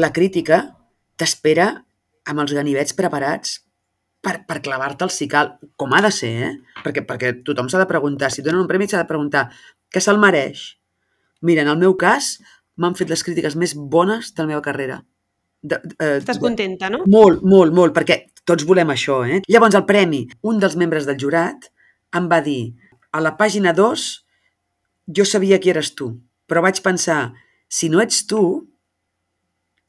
la 0.02 0.10
crítica 0.12 0.64
t'espera 1.20 1.70
amb 2.30 2.44
els 2.44 2.54
ganivets 2.58 2.98
preparats 2.98 3.60
per, 4.22 4.36
per 4.48 4.60
clavar-te 4.62 5.06
el 5.08 5.12
cical, 5.16 5.54
com 5.80 5.94
ha 5.96 6.02
de 6.04 6.12
ser, 6.12 6.32
eh? 6.50 6.54
Perquè, 6.84 7.06
perquè 7.08 7.34
tothom 7.48 7.70
s'ha 7.72 7.80
de 7.82 7.88
preguntar, 7.90 8.32
si 8.32 8.42
et 8.42 8.48
donen 8.48 8.62
un 8.66 8.68
premi 8.68 8.88
s'ha 8.88 9.02
de 9.04 9.08
preguntar 9.10 9.48
què 9.92 10.02
se'l 10.04 10.20
mereix? 10.22 10.66
Mira, 11.42 11.64
en 11.64 11.72
el 11.72 11.78
meu 11.80 11.96
cas, 11.98 12.38
m'han 12.80 12.96
fet 13.00 13.10
les 13.12 13.24
crítiques 13.24 13.56
més 13.56 13.74
bones 13.76 14.34
de 14.36 14.44
la 14.44 14.50
meva 14.54 14.62
carrera. 14.66 15.00
De, 15.62 15.76
eh, 16.00 16.18
Estàs 16.20 16.38
de- 16.40 16.44
contenta, 16.44 16.90
no? 16.90 17.04
molt, 17.08 17.42
molt, 17.44 17.74
molt, 17.76 17.94
perquè 17.96 18.26
tots 18.46 18.64
volem 18.68 18.90
això, 18.92 19.22
eh? 19.28 19.42
Llavors, 19.48 19.76
el 19.76 19.86
premi, 19.86 20.26
un 20.44 20.60
dels 20.60 20.76
membres 20.80 21.06
del 21.08 21.18
jurat 21.20 21.70
em 22.16 22.28
va 22.32 22.42
dir, 22.42 22.74
a 23.12 23.20
la 23.22 23.36
pàgina 23.38 23.74
2, 23.76 24.06
jo 25.08 25.26
sabia 25.26 25.60
qui 25.60 25.70
eres 25.72 25.94
tu, 25.96 26.12
però 26.48 26.62
vaig 26.62 26.80
pensar, 26.82 27.34
si 27.68 27.90
no 27.90 28.00
ets 28.02 28.26
tu, 28.28 28.68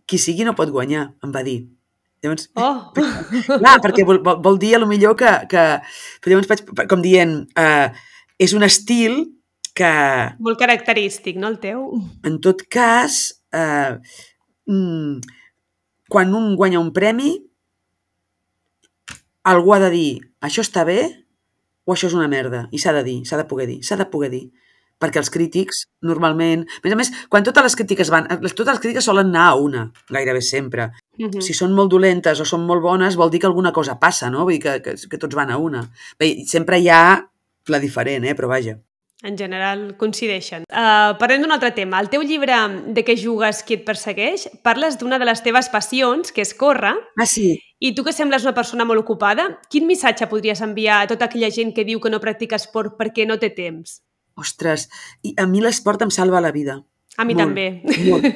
qui 0.07 0.19
sigui 0.19 0.45
no 0.45 0.55
pot 0.59 0.71
guanyar, 0.75 1.15
em 1.25 1.33
va 1.33 1.43
dir. 1.47 1.61
Llavors, 2.21 2.50
Oh! 2.61 2.93
clar, 3.62 3.77
perquè 3.81 4.05
vol, 4.05 4.21
vol, 4.21 4.59
dir 4.61 4.75
a 4.77 4.81
lo 4.83 4.89
millor 4.91 5.17
que... 5.17 5.31
que 5.49 5.65
però 6.21 6.35
llavors 6.35 6.50
vaig, 6.50 6.65
com 6.91 7.05
dient, 7.05 7.37
eh, 7.57 7.89
és 8.41 8.53
un 8.57 8.67
estil 8.67 9.23
que, 9.77 9.93
Molt 10.43 10.61
característic, 10.61 11.39
no, 11.41 11.49
el 11.49 11.61
teu? 11.62 11.87
en 12.29 12.41
tot 12.45 12.67
cas, 12.69 13.23
eh, 13.57 13.97
mm, 14.69 15.39
quan 16.11 16.35
un 16.37 16.53
guanya 16.61 16.83
un 16.83 16.93
premi, 16.93 17.39
algú 19.49 19.73
ha 19.73 19.81
de 19.81 19.91
dir 19.95 20.11
això 20.45 20.65
està 20.65 20.85
bé 20.85 21.00
o 21.85 21.95
això 21.95 22.09
és 22.11 22.17
una 22.17 22.29
merda. 22.29 22.67
I 22.73 22.81
s'ha 22.81 22.93
de 22.97 23.05
dir, 23.07 23.21
s'ha 23.29 23.39
de 23.41 23.47
poder 23.49 23.69
dir, 23.71 23.81
s'ha 23.87 23.99
de 24.00 24.09
poder 24.11 24.31
dir. 24.33 24.45
Perquè 25.00 25.17
els 25.17 25.31
crítics, 25.33 25.87
normalment... 26.05 26.67
A 26.69 26.83
més 26.85 26.93
a 26.93 26.97
més, 26.99 27.11
quan 27.33 27.45
totes 27.47 27.65
les 27.65 27.77
crítiques 27.79 28.11
van... 28.12 28.27
Totes 28.29 28.75
les 28.75 28.83
crítiques 28.83 29.07
solen 29.09 29.31
anar 29.33 29.47
a 29.49 29.55
una, 29.57 29.87
gairebé 30.12 30.43
sempre. 30.45 30.91
-hmm. 31.29 31.41
Si 31.43 31.55
són 31.55 31.73
molt 31.73 31.91
dolentes 31.91 32.41
o 32.41 32.45
són 32.45 32.67
molt 32.67 32.83
bones, 32.83 33.17
vol 33.17 33.31
dir 33.31 33.41
que 33.41 33.47
alguna 33.47 33.73
cosa 33.73 33.99
passa, 33.99 34.31
no? 34.31 34.45
Vull 34.45 34.59
dir 34.59 34.62
que, 34.62 34.83
que, 34.83 34.95
que 35.11 35.19
tots 35.19 35.35
van 35.35 35.50
a 35.50 35.59
una. 35.59 35.91
Bé, 36.19 36.45
sempre 36.47 36.79
hi 36.79 36.89
ha 36.89 37.31
la 37.69 37.79
diferent, 37.79 38.25
eh? 38.25 38.35
Però 38.35 38.49
vaja. 38.49 38.79
En 39.23 39.37
general 39.37 39.97
coincideixen. 40.00 40.65
Uh, 40.65 41.12
parlem 41.21 41.43
d'un 41.43 41.53
altre 41.53 41.73
tema. 41.77 42.00
El 42.00 42.09
teu 42.09 42.23
llibre 42.25 42.57
De 42.97 43.05
què 43.05 43.17
jugues, 43.21 43.62
qui 43.62 43.77
et 43.77 43.85
persegueix, 43.85 44.49
parles 44.65 44.97
d'una 44.99 45.19
de 45.19 45.27
les 45.29 45.43
teves 45.45 45.69
passions, 45.69 46.33
que 46.33 46.41
és 46.41 46.55
córrer, 46.55 46.95
Ah, 47.19 47.27
sí. 47.27 47.59
i 47.79 47.95
tu 47.95 48.03
que 48.03 48.12
sembles 48.12 48.45
una 48.45 48.55
persona 48.55 48.85
molt 48.85 49.00
ocupada, 49.00 49.61
quin 49.69 49.87
missatge 49.87 50.27
podries 50.27 50.62
enviar 50.62 51.03
a 51.03 51.07
tota 51.07 51.27
aquella 51.27 51.50
gent 51.50 51.75
que 51.75 51.85
diu 51.85 52.00
que 52.00 52.11
no 52.11 52.21
practica 52.21 52.57
esport 52.57 52.97
perquè 52.97 53.27
no 53.27 53.37
té 53.39 53.50
temps? 53.50 54.00
Ostres, 54.37 54.89
i 55.23 55.35
a 55.37 55.47
mi 55.47 55.61
l'esport 55.61 56.00
em 56.03 56.11
salva 56.11 56.41
la 56.41 56.53
vida. 56.53 56.81
A 57.19 57.25
mi 57.26 57.35
Molt, 57.35 57.43
també. 57.43 57.67
molt. 58.07 58.26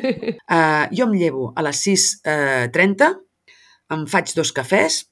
Uh, 0.50 0.86
jo 0.96 1.06
em 1.06 1.14
llevo 1.18 1.52
a 1.54 1.62
les 1.62 1.82
6.30, 1.86 3.10
em 3.94 4.06
faig 4.10 4.32
dos 4.34 4.50
cafès, 4.56 5.04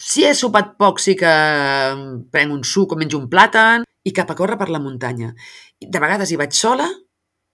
si 0.00 0.24
he 0.24 0.34
sopat 0.34 0.76
poc 0.80 1.00
sí 1.02 1.16
que 1.18 1.28
em 1.28 2.04
prenc 2.32 2.54
un 2.54 2.62
suc 2.64 2.94
o 2.94 3.00
menjo 3.00 3.18
un 3.20 3.26
plàtan 3.32 3.84
i 4.06 4.12
cap 4.16 4.30
a 4.30 4.36
córrer 4.38 4.56
per 4.56 4.70
la 4.72 4.80
muntanya. 4.80 5.34
De 5.80 6.00
vegades 6.00 6.32
hi 6.32 6.38
vaig 6.40 6.54
sola 6.56 6.86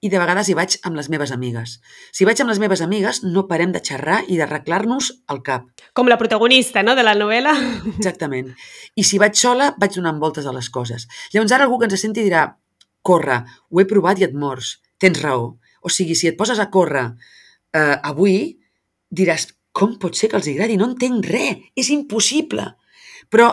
i 0.02 0.11
de 0.11 0.18
vegades 0.18 0.49
hi 0.50 0.54
vaig 0.58 0.76
amb 0.87 0.99
les 0.99 1.08
meves 1.11 1.32
amigues. 1.34 1.76
Si 2.14 2.26
vaig 2.26 2.40
amb 2.42 2.50
les 2.50 2.58
meves 2.62 2.82
amigues 2.82 3.22
no 3.25 3.46
parem 3.50 3.72
de 3.75 3.82
xerrar 3.82 4.22
i 4.28 4.38
d'arreglar-nos 4.38 5.12
el 5.30 5.42
cap. 5.46 5.68
Com 5.94 6.11
la 6.11 6.18
protagonista, 6.18 6.82
no?, 6.82 6.96
de 6.99 7.04
la 7.06 7.14
novel·la. 7.18 7.54
Exactament. 7.96 8.50
I 8.99 9.06
si 9.06 9.18
vaig 9.22 9.38
sola, 9.38 9.72
vaig 9.78 9.94
donant 9.99 10.18
voltes 10.22 10.46
a 10.46 10.54
les 10.54 10.70
coses. 10.75 11.06
Llavors 11.34 11.54
ara 11.54 11.66
algú 11.66 11.78
que 11.78 11.90
ens 11.90 12.02
senti 12.02 12.26
dirà 12.26 12.49
corre, 13.02 13.42
ho 13.71 13.80
he 13.80 13.87
provat 13.88 14.21
i 14.21 14.26
et 14.28 14.35
mors. 14.35 14.76
Tens 15.02 15.21
raó. 15.23 15.56
O 15.82 15.90
sigui, 15.90 16.14
si 16.18 16.30
et 16.30 16.38
poses 16.38 16.61
a 16.62 16.68
córrer 16.71 17.09
eh, 17.75 17.97
avui, 18.02 18.56
diràs, 19.11 19.49
com 19.73 19.97
pot 19.99 20.16
ser 20.16 20.30
que 20.30 20.38
els 20.38 20.49
agradi? 20.52 20.78
No 20.78 20.90
entenc 20.92 21.26
res, 21.32 21.66
és 21.78 21.90
impossible. 21.94 22.68
Però 23.32 23.49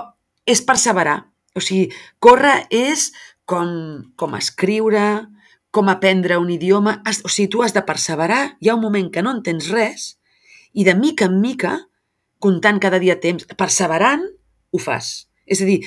és 0.46 0.62
perseverar. 0.66 1.18
O 1.56 1.64
sigui, 1.64 1.90
córrer 2.22 2.68
és 2.70 3.10
com, 3.50 3.70
com 4.20 4.36
escriure, 4.38 5.06
com 5.72 5.90
aprendre 5.90 6.38
un 6.38 6.50
idioma. 6.54 7.00
O 7.24 7.32
sigui, 7.32 7.50
tu 7.50 7.64
has 7.66 7.74
de 7.74 7.86
perseverar, 7.88 8.58
hi 8.60 8.70
ha 8.70 8.78
un 8.78 8.84
moment 8.86 9.10
que 9.14 9.24
no 9.26 9.34
entens 9.38 9.72
res 9.74 10.14
i 10.74 10.86
de 10.86 10.94
mica 10.94 11.26
en 11.26 11.40
mica, 11.42 11.74
comptant 12.40 12.78
cada 12.80 13.00
dia 13.02 13.18
temps, 13.20 13.48
perseverant, 13.58 14.22
ho 14.72 14.80
fas. 14.82 15.30
És 15.50 15.64
a 15.64 15.68
dir, 15.68 15.82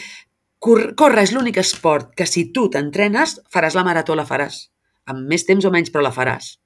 córrer 0.62 1.24
és 1.26 1.32
l'únic 1.34 1.58
esport 1.62 2.12
que 2.18 2.26
si 2.30 2.46
tu 2.54 2.68
t'entrenes, 2.70 3.40
faràs 3.50 3.74
la 3.78 3.84
marató, 3.86 4.14
la 4.18 4.28
faràs. 4.28 4.68
amb 5.10 5.26
més 5.28 5.42
temps 5.46 5.64
o 5.66 5.70
menys, 5.74 5.90
però 5.90 6.04
la 6.04 6.12
faràs. 6.14 6.56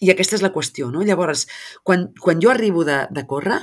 I 0.00 0.10
aquesta 0.12 0.36
és 0.36 0.44
la 0.44 0.52
qüestió, 0.52 0.90
no? 0.92 1.04
Llavors, 1.04 1.46
quan, 1.84 2.10
quan 2.20 2.40
jo 2.40 2.50
arribo 2.52 2.84
de, 2.88 3.02
de 3.12 3.24
córrer, 3.28 3.60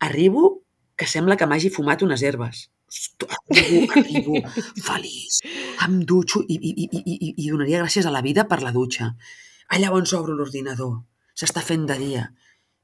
arribo 0.00 0.62
que 0.96 1.08
sembla 1.08 1.36
que 1.40 1.48
m'hagi 1.48 1.70
fumat 1.72 2.04
unes 2.04 2.24
herbes. 2.24 2.68
Arribo, 3.54 3.92
arribo 3.94 4.40
feliç, 4.82 5.38
em 5.86 6.00
dutxo 6.08 6.42
i, 6.42 6.56
i, 6.56 6.72
i, 6.72 6.88
i, 6.90 7.14
i, 7.14 7.30
i 7.44 7.50
donaria 7.52 7.84
gràcies 7.84 8.08
a 8.08 8.12
la 8.12 8.24
vida 8.24 8.48
per 8.50 8.62
la 8.64 8.72
dutxa. 8.74 9.12
Allà 9.76 9.92
on 9.94 10.08
s'obre 10.10 10.34
l'ordinador, 10.34 10.96
s'està 11.38 11.62
fent 11.64 11.86
de 11.88 11.96
dia. 12.00 12.26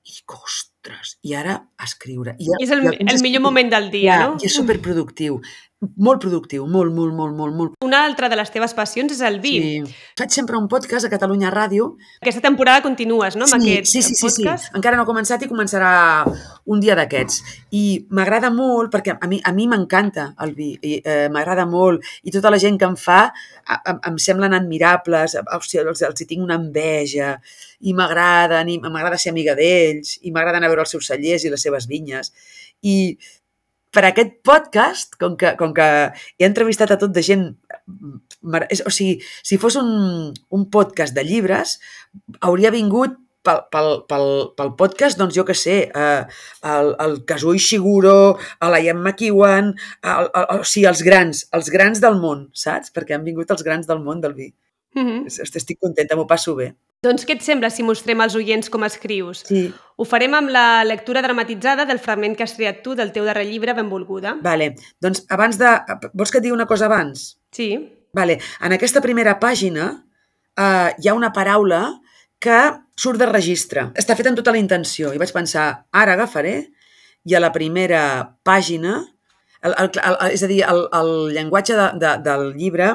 I 0.07 0.13
dic, 0.15 0.37
ostres, 0.39 1.17
i 1.27 1.35
ara 1.35 1.57
a 1.59 1.89
escriure. 1.89 2.37
I, 2.39 2.47
I 2.47 2.63
és 2.63 2.73
el, 2.77 2.85
el 2.95 3.23
millor 3.25 3.43
moment 3.43 3.73
del 3.73 3.91
dia, 3.91 4.21
ja, 4.21 4.29
no? 4.29 4.37
I 4.39 4.47
és 4.47 4.55
superproductiu. 4.55 5.41
Molt 5.85 6.23
productiu, 6.23 6.63
molt, 6.65 6.89
molt, 6.97 7.13
molt, 7.13 7.35
molt, 7.37 7.53
molt. 7.53 7.73
Una 7.85 7.99
altra 8.07 8.31
de 8.33 8.37
les 8.39 8.49
teves 8.49 8.73
passions 8.73 9.13
és 9.13 9.19
el 9.21 9.35
vi. 9.43 9.51
Sí. 9.61 9.97
Faig 10.17 10.33
sempre 10.33 10.57
un 10.57 10.71
podcast 10.73 11.05
a 11.05 11.11
Catalunya 11.13 11.51
Ràdio. 11.53 11.91
Aquesta 12.23 12.41
temporada 12.47 12.81
continues, 12.81 13.37
no, 13.37 13.45
amb 13.45 13.61
sí, 13.61 13.75
aquest 13.75 13.93
sí, 13.93 14.01
sí, 14.01 14.15
sí, 14.15 14.17
sí. 14.17 14.25
podcast? 14.25 14.71
Encara 14.79 14.97
no 14.97 15.05
ha 15.05 15.11
començat 15.11 15.45
i 15.45 15.51
començarà 15.51 15.91
un 16.73 16.81
dia 16.81 16.97
d'aquests. 16.97 17.43
I 17.77 17.85
m'agrada 18.09 18.49
molt, 18.57 18.89
perquè 18.95 19.19
a 19.21 19.29
mi 19.29 19.43
a 19.45 19.53
mi 19.53 19.69
m'encanta 19.69 20.31
el 20.47 20.57
vi, 20.57 20.71
i 20.81 20.97
eh, 21.05 21.29
m'agrada 21.29 21.69
molt, 21.69 22.09
i 22.25 22.33
tota 22.33 22.49
la 22.49 22.63
gent 22.63 22.81
que 22.81 22.89
em 22.89 22.97
fa 22.97 23.21
a, 23.29 23.77
a, 23.77 23.99
em 24.09 24.17
semblen 24.17 24.57
admirables, 24.57 25.37
sigui, 25.37 25.85
els, 25.85 26.07
els 26.09 26.25
hi 26.25 26.31
tinc 26.33 26.41
una 26.41 26.57
enveja, 26.57 27.35
i 27.85 27.93
m'agraden, 27.93 28.73
i 28.73 28.81
m'agrada 28.81 29.21
ser 29.21 29.37
amiga 29.37 29.53
d'ells, 29.59 30.23
i 30.25 30.33
m'agrada 30.33 30.57
anar 30.57 30.73
a 30.73 30.73
veure 30.73 30.89
els 30.89 30.97
seus 30.97 31.13
cellers 31.13 31.45
i 31.45 31.53
les 31.53 31.69
seves 31.69 31.85
vinyes. 31.93 32.33
I 32.81 33.19
per 33.97 34.05
aquest 34.05 34.35
podcast, 34.45 35.17
com 35.21 35.37
que, 35.41 35.55
com 35.57 35.73
que 35.77 35.87
he 36.39 36.49
entrevistat 36.49 36.93
a 36.93 36.99
tot 37.01 37.15
de 37.17 37.25
gent... 37.25 37.47
O 38.47 38.91
sigui, 38.93 39.17
si 39.43 39.57
fos 39.59 39.79
un, 39.81 40.35
un 40.55 40.67
podcast 40.71 41.17
de 41.17 41.25
llibres, 41.27 41.79
hauria 42.45 42.71
vingut 42.75 43.17
pel, 43.47 43.63
pel, 43.73 43.89
pel, 44.11 44.29
pel 44.59 44.73
podcast, 44.79 45.19
doncs 45.21 45.37
jo 45.39 45.47
que 45.49 45.57
sé, 45.57 45.79
eh, 45.89 46.23
el, 46.75 46.93
el 47.07 47.19
Kazuo 47.29 47.55
Ishiguro, 47.57 48.37
la 48.61 48.83
Ian 48.83 49.01
McEwan, 49.03 49.73
el, 50.03 50.31
el, 50.31 50.47
o 50.59 50.67
sigui, 50.67 50.87
els 50.91 51.03
grans, 51.07 51.47
els 51.57 51.73
grans 51.73 52.03
del 52.05 52.21
món, 52.23 52.49
saps? 52.67 52.93
Perquè 52.95 53.17
han 53.17 53.27
vingut 53.27 53.55
els 53.55 53.67
grans 53.67 53.89
del 53.89 54.03
món 54.05 54.23
del 54.25 54.37
vi. 54.39 54.51
Mm 54.95 55.07
-hmm. 55.07 55.57
Estic 55.57 55.79
contenta, 55.81 56.17
m'ho 56.17 56.27
passo 56.27 56.55
bé. 56.55 56.75
Doncs 57.05 57.27
què 57.27 57.37
et 57.37 57.43
sembla 57.45 57.69
si 57.71 57.85
mostrem 57.87 58.21
als 58.21 58.35
oients 58.35 58.71
com 58.73 58.85
escrius? 58.85 59.43
Sí. 59.47 59.69
Ho 59.97 60.05
farem 60.09 60.35
amb 60.35 60.51
la 60.51 60.83
lectura 60.85 61.23
dramatitzada 61.23 61.85
del 61.85 62.01
fragment 62.03 62.37
que 62.37 62.43
has 62.43 62.57
triat 62.57 62.83
tu 62.83 62.95
del 62.95 63.13
teu 63.13 63.25
darrer 63.25 63.45
llibre, 63.47 63.75
Benvolguda. 63.77 64.37
Vale. 64.43 64.75
Doncs 65.01 65.25
abans 65.29 65.59
de... 65.59 65.77
Vols 66.15 66.33
que 66.33 66.39
et 66.39 66.47
digui 66.47 66.57
una 66.57 66.67
cosa 66.67 66.87
abans? 66.87 67.39
Sí. 67.53 67.69
Vale. 68.17 68.39
En 68.61 68.73
aquesta 68.73 69.03
primera 69.05 69.39
pàgina 69.39 69.91
eh, 70.57 70.91
hi 70.99 71.09
ha 71.09 71.15
una 71.15 71.33
paraula 71.37 72.01
que 72.41 72.59
surt 72.97 73.21
de 73.21 73.29
registre. 73.29 73.91
Està 73.95 74.17
feta 74.17 74.33
amb 74.33 74.41
tota 74.41 74.55
la 74.57 74.63
intenció. 74.63 75.13
I 75.13 75.21
vaig 75.21 75.33
pensar, 75.37 75.67
ara 75.93 76.17
agafaré 76.17 76.57
i 77.27 77.37
a 77.37 77.43
la 77.43 77.53
primera 77.53 78.03
pàgina... 78.45 79.03
El, 79.67 79.73
el, 79.81 79.89
el, 79.99 80.17
és 80.37 80.43
a 80.45 80.47
dir, 80.47 80.61
el, 80.69 80.83
el 80.95 81.09
llenguatge 81.35 81.75
de, 81.75 81.87
de, 81.99 82.11
del 82.23 82.53
llibre, 82.55 82.91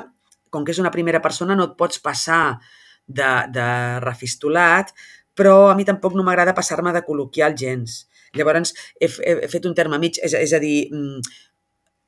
com 0.51 0.67
que 0.67 0.75
és 0.75 0.81
una 0.83 0.93
primera 0.93 1.21
persona, 1.23 1.57
no 1.57 1.71
et 1.71 1.75
pots 1.79 2.01
passar 2.03 2.59
de, 3.07 3.31
de 3.55 3.67
refistolat, 4.03 4.93
però 5.35 5.71
a 5.71 5.75
mi 5.79 5.87
tampoc 5.87 6.15
no 6.15 6.25
m'agrada 6.27 6.55
passar-me 6.57 6.93
de 6.93 7.03
col·loquial 7.07 7.55
gens. 7.57 8.03
Llavors, 8.37 8.75
he, 8.99 9.07
he, 9.07 9.37
he 9.45 9.49
fet 9.51 9.67
un 9.67 9.75
terme 9.75 9.99
mig, 9.99 10.19
és, 10.23 10.35
és 10.37 10.53
a 10.55 10.59
dir, 10.61 10.91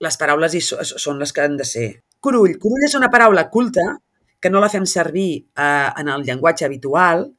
les 0.03 0.19
paraules 0.19 0.57
so, 0.63 0.79
són 0.83 1.19
les 1.21 1.31
que 1.35 1.43
han 1.43 1.57
de 1.59 1.67
ser. 1.67 1.87
Curull. 2.23 2.57
Curull 2.59 2.87
és 2.87 2.95
una 2.99 3.11
paraula 3.11 3.47
culta 3.51 3.83
que 4.43 4.51
no 4.51 4.59
la 4.63 4.71
fem 4.71 4.85
servir 4.89 5.29
eh, 5.39 5.89
en 5.99 6.11
el 6.11 6.23
llenguatge 6.27 6.67
habitual, 6.67 7.29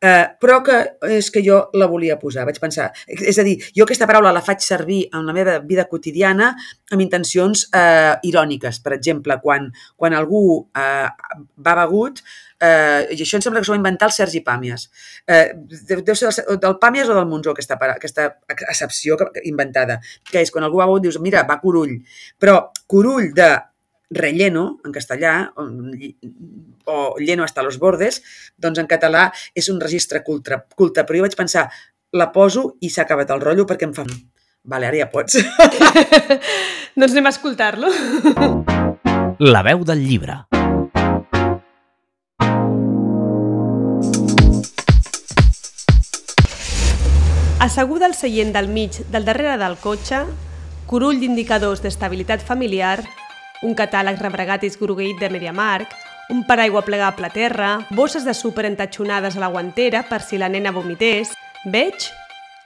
eh, 0.00 0.26
però 0.40 0.60
que 0.62 0.78
és 1.10 1.30
que 1.34 1.42
jo 1.44 1.58
la 1.78 1.88
volia 1.90 2.18
posar. 2.20 2.44
Vaig 2.48 2.58
pensar, 2.62 2.88
és 3.06 3.38
a 3.38 3.44
dir, 3.46 3.56
jo 3.76 3.86
aquesta 3.86 4.06
paraula 4.10 4.32
la 4.34 4.42
faig 4.44 4.62
servir 4.64 5.04
en 5.14 5.26
la 5.26 5.34
meva 5.36 5.58
vida 5.64 5.88
quotidiana 5.90 6.52
amb 6.92 7.04
intencions 7.04 7.66
eh, 7.74 8.14
iròniques. 8.28 8.80
Per 8.84 8.94
exemple, 8.96 9.38
quan, 9.42 9.70
quan 9.96 10.14
algú 10.16 10.42
eh, 10.78 11.08
va 11.66 11.76
begut, 11.82 12.22
eh, 12.62 13.08
i 13.14 13.18
això 13.18 13.38
em 13.38 13.46
sembla 13.46 13.62
que 13.62 13.68
s'ho 13.68 13.74
va 13.74 13.80
inventar 13.80 14.10
el 14.10 14.14
Sergi 14.16 14.42
Pàmies. 14.46 14.88
Eh, 15.26 15.46
deu, 15.90 16.14
ser 16.14 16.30
del, 16.30 16.60
del 16.62 16.78
Pàmies 16.82 17.10
o 17.10 17.16
del 17.18 17.26
Monzó, 17.30 17.56
aquesta, 17.56 17.78
aquesta 17.96 18.30
accepció 18.68 19.18
inventada, 19.44 19.98
que 20.30 20.44
és 20.44 20.54
quan 20.54 20.66
algú 20.66 20.82
va 20.82 20.86
begut, 20.90 21.08
dius, 21.08 21.18
mira, 21.24 21.42
va 21.48 21.60
curull. 21.62 21.98
Però 22.38 22.60
curull 22.86 23.32
de 23.34 23.50
relleno, 24.10 24.80
en 24.84 24.92
castellà, 24.92 25.52
o, 25.56 25.68
o 26.88 27.18
lleno 27.18 27.44
hasta 27.44 27.62
los 27.62 27.78
bordes, 27.78 28.22
doncs 28.56 28.80
en 28.80 28.88
català 28.88 29.28
és 29.54 29.68
un 29.68 29.80
registre 29.80 30.22
culte, 30.24 30.62
culte. 30.76 31.04
Però 31.04 31.20
jo 31.20 31.26
vaig 31.26 31.36
pensar, 31.36 31.68
la 32.12 32.30
poso 32.32 32.76
i 32.80 32.90
s'ha 32.90 33.04
acabat 33.04 33.30
el 33.34 33.44
rotllo 33.44 33.68
perquè 33.68 33.88
em 33.88 33.94
fa... 33.96 34.06
Vale, 34.68 34.88
ara 34.88 34.98
ja 34.98 35.06
pots. 35.08 35.38
doncs 36.98 37.12
anem 37.14 37.28
a 37.28 37.32
escoltar-lo. 37.32 37.88
La 39.38 39.62
veu 39.64 39.84
del 39.86 40.02
llibre. 40.04 40.42
Asseguda 47.58 48.06
al 48.06 48.14
seient 48.14 48.52
del 48.54 48.68
mig 48.68 49.00
del 49.12 49.24
darrere 49.24 49.56
del 49.58 49.78
cotxe, 49.82 50.20
curull 50.90 51.18
d'indicadors 51.22 51.80
d'estabilitat 51.82 52.44
familiar, 52.44 53.00
un 53.62 53.74
catàleg 53.74 54.20
rebregat 54.20 54.64
i 54.64 54.70
esgrogueït 54.70 55.18
de 55.20 55.30
MediaMark, 55.30 55.94
un 56.30 56.44
paraigua 56.44 56.84
plegable 56.84 57.26
a 57.26 57.32
terra, 57.32 57.70
bosses 57.90 58.24
de 58.24 58.34
súper 58.34 58.66
entatxonades 58.68 59.36
a 59.36 59.40
la 59.40 59.48
guantera 59.48 60.04
per 60.08 60.20
si 60.22 60.38
la 60.38 60.48
nena 60.48 60.72
vomités, 60.72 61.32
veig, 61.64 62.10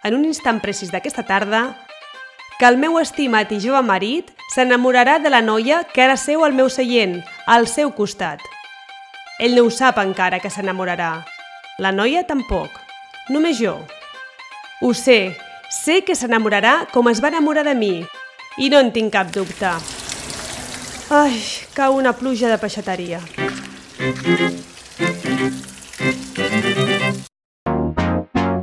en 0.03 0.17
un 0.19 0.25
instant 0.27 0.61
precís 0.61 0.91
d'aquesta 0.91 1.23
tarda, 1.23 1.63
que 2.59 2.67
el 2.67 2.77
meu 2.79 2.99
estimat 3.01 3.51
i 3.55 3.61
jove 3.63 3.81
marit 3.87 4.29
s'enamorarà 4.55 5.19
de 5.23 5.31
la 5.31 5.41
noia 5.43 5.83
que 5.95 6.03
ara 6.03 6.19
seu 6.21 6.45
al 6.45 6.53
meu 6.55 6.69
seient, 6.71 7.23
al 7.47 7.67
seu 7.67 7.95
costat. 7.95 8.43
Ell 9.41 9.57
no 9.57 9.65
ho 9.67 9.71
sap 9.71 9.99
encara 9.99 10.39
que 10.39 10.51
s'enamorarà. 10.51 11.25
La 11.79 11.91
noia 11.91 12.23
tampoc. 12.29 12.71
Només 13.31 13.59
jo. 13.59 13.79
Ho 14.83 14.93
sé, 14.95 15.35
sé 15.71 16.03
que 16.07 16.15
s'enamorarà 16.19 16.87
com 16.93 17.09
es 17.11 17.23
va 17.23 17.33
enamorar 17.33 17.65
de 17.67 17.75
mi. 17.75 17.97
I 18.59 18.71
no 18.71 18.79
en 18.79 18.93
tinc 18.95 19.15
cap 19.17 19.33
dubte. 19.35 19.73
Ai, 21.13 21.35
cau 21.77 21.99
una 22.01 22.15
pluja 22.17 22.49
de 22.49 22.57
peixateria. 22.57 23.19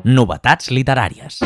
Novetats 0.09 0.71
literàries. 0.73 1.38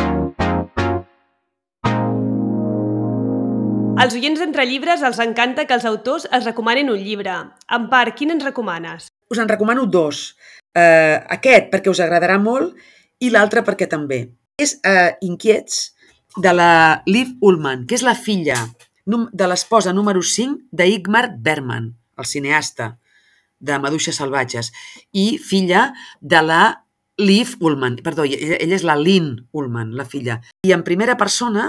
Als 4.00 4.16
oients 4.16 4.40
d'Entre 4.40 4.64
Llibres 4.64 5.04
els 5.04 5.20
encanta 5.20 5.66
que 5.68 5.76
els 5.76 5.84
autors 5.84 6.24
es 6.24 6.48
recomanin 6.48 6.88
un 6.88 7.04
llibre. 7.04 7.36
En 7.68 7.90
part, 7.92 8.16
quin 8.16 8.32
ens 8.32 8.48
recomanes? 8.48 9.10
Us 9.28 9.42
en 9.44 9.52
recomano 9.52 9.84
dos. 9.84 10.30
Uh, 10.72 11.20
aquest 11.36 11.68
perquè 11.68 11.92
us 11.92 12.00
agradarà 12.00 12.40
molt 12.40 12.80
i 13.20 13.28
l'altre 13.28 13.60
perquè 13.60 13.90
també. 13.92 14.22
És 14.56 14.78
uh, 14.80 15.12
Inquiets, 15.20 15.84
de 16.40 16.56
la 16.56 17.02
Liv 17.04 17.36
Ullman, 17.44 17.84
que 17.84 18.00
és 18.00 18.08
la 18.08 18.16
filla 18.16 18.56
de 19.04 19.48
l'esposa 19.48 19.92
número 19.92 20.22
5 20.22 20.70
d'Igmar 20.72 21.36
Bergman, 21.38 21.92
el 22.16 22.26
cineasta 22.26 22.98
de 23.60 23.78
Maduixes 23.78 24.16
salvatges, 24.16 24.72
i 25.12 25.38
filla 25.38 25.92
de 26.20 26.40
la 26.42 26.62
Liv 27.18 27.54
Ullman, 27.60 28.00
perdó, 28.02 28.24
ella, 28.24 28.56
ella 28.58 28.74
és 28.74 28.82
la 28.82 28.96
Lynn 28.98 29.46
Ullman, 29.52 29.92
la 29.94 30.06
filla. 30.08 30.40
I 30.66 30.72
en 30.74 30.82
primera 30.82 31.16
persona, 31.16 31.68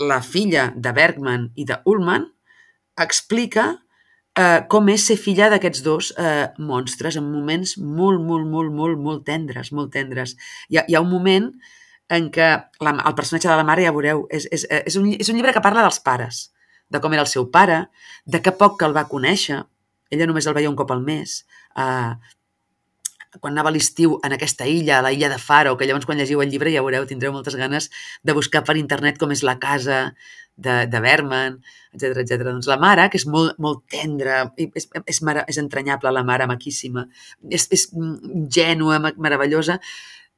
la 0.00 0.22
filla 0.24 0.70
de 0.74 0.92
Bergman 0.96 1.50
i 1.56 1.66
de 1.68 1.76
Ullman 1.84 2.24
explica 3.00 3.66
eh, 4.38 4.62
com 4.72 4.88
és 4.88 5.04
ser 5.10 5.18
filla 5.20 5.50
d'aquests 5.52 5.82
dos 5.84 6.12
eh, 6.16 6.48
monstres 6.58 7.18
en 7.20 7.26
moments 7.28 7.76
molt, 7.78 8.22
molt, 8.24 8.48
molt, 8.48 8.72
molt, 8.72 8.96
molt 8.98 9.26
tendres, 9.28 9.72
molt 9.76 9.92
tendres. 9.92 10.36
Hi 10.70 10.80
ha, 10.80 10.86
hi 10.88 10.96
ha 10.96 11.04
un 11.04 11.12
moment 11.12 11.50
en 12.10 12.30
què 12.32 12.48
la, 12.80 12.94
el 12.96 13.18
personatge 13.18 13.50
de 13.50 13.58
la 13.60 13.66
mare, 13.66 13.84
ja 13.84 13.92
veureu, 13.94 14.24
és, 14.32 14.48
és, 14.50 14.64
és, 14.80 14.96
un, 14.98 15.12
és 15.12 15.28
un 15.28 15.36
llibre 15.38 15.52
que 15.54 15.62
parla 15.62 15.84
dels 15.84 16.00
pares, 16.02 16.48
de 16.90 17.00
com 17.00 17.14
era 17.14 17.24
el 17.24 17.30
seu 17.30 17.48
pare, 17.54 17.84
de 18.26 18.42
que 18.42 18.52
poc 18.52 18.78
que 18.80 18.88
el 18.88 18.96
va 18.96 19.08
conèixer, 19.08 19.62
ella 20.10 20.26
només 20.26 20.46
el 20.50 20.56
veia 20.56 20.70
un 20.70 20.76
cop 20.78 20.90
al 20.90 21.02
mes, 21.06 21.44
eh, 21.78 22.12
quan 23.38 23.54
anava 23.54 23.70
a 23.70 23.74
l'estiu 23.74 24.16
en 24.26 24.34
aquesta 24.34 24.66
illa, 24.66 24.98
a 24.98 25.04
la 25.06 25.12
illa 25.14 25.28
de 25.30 25.38
Faro, 25.38 25.76
que 25.78 25.86
llavors 25.86 26.06
quan 26.06 26.18
llegiu 26.18 26.42
el 26.42 26.50
llibre 26.50 26.72
ja 26.74 26.82
veureu, 26.82 27.06
tindreu 27.06 27.32
moltes 27.32 27.54
ganes 27.54 27.86
de 28.26 28.34
buscar 28.34 28.64
per 28.66 28.74
internet 28.80 29.20
com 29.20 29.30
és 29.30 29.44
la 29.46 29.60
casa 29.62 30.00
de, 30.56 30.86
de 30.90 31.00
Berman, 31.00 31.60
etc 31.94 32.24
etc. 32.24 32.42
Doncs 32.48 32.66
la 32.66 32.78
mare, 32.82 33.06
que 33.10 33.20
és 33.20 33.26
molt, 33.30 33.54
molt 33.62 33.84
tendra, 33.92 34.42
és, 34.58 34.88
és, 35.04 35.22
mare, 35.22 35.46
és 35.46 35.60
entranyable 35.62 36.10
la 36.10 36.24
mare, 36.26 36.48
maquíssima, 36.50 37.06
és, 37.48 37.68
és 37.70 37.86
gènua, 38.50 38.98
meravellosa, 39.14 39.78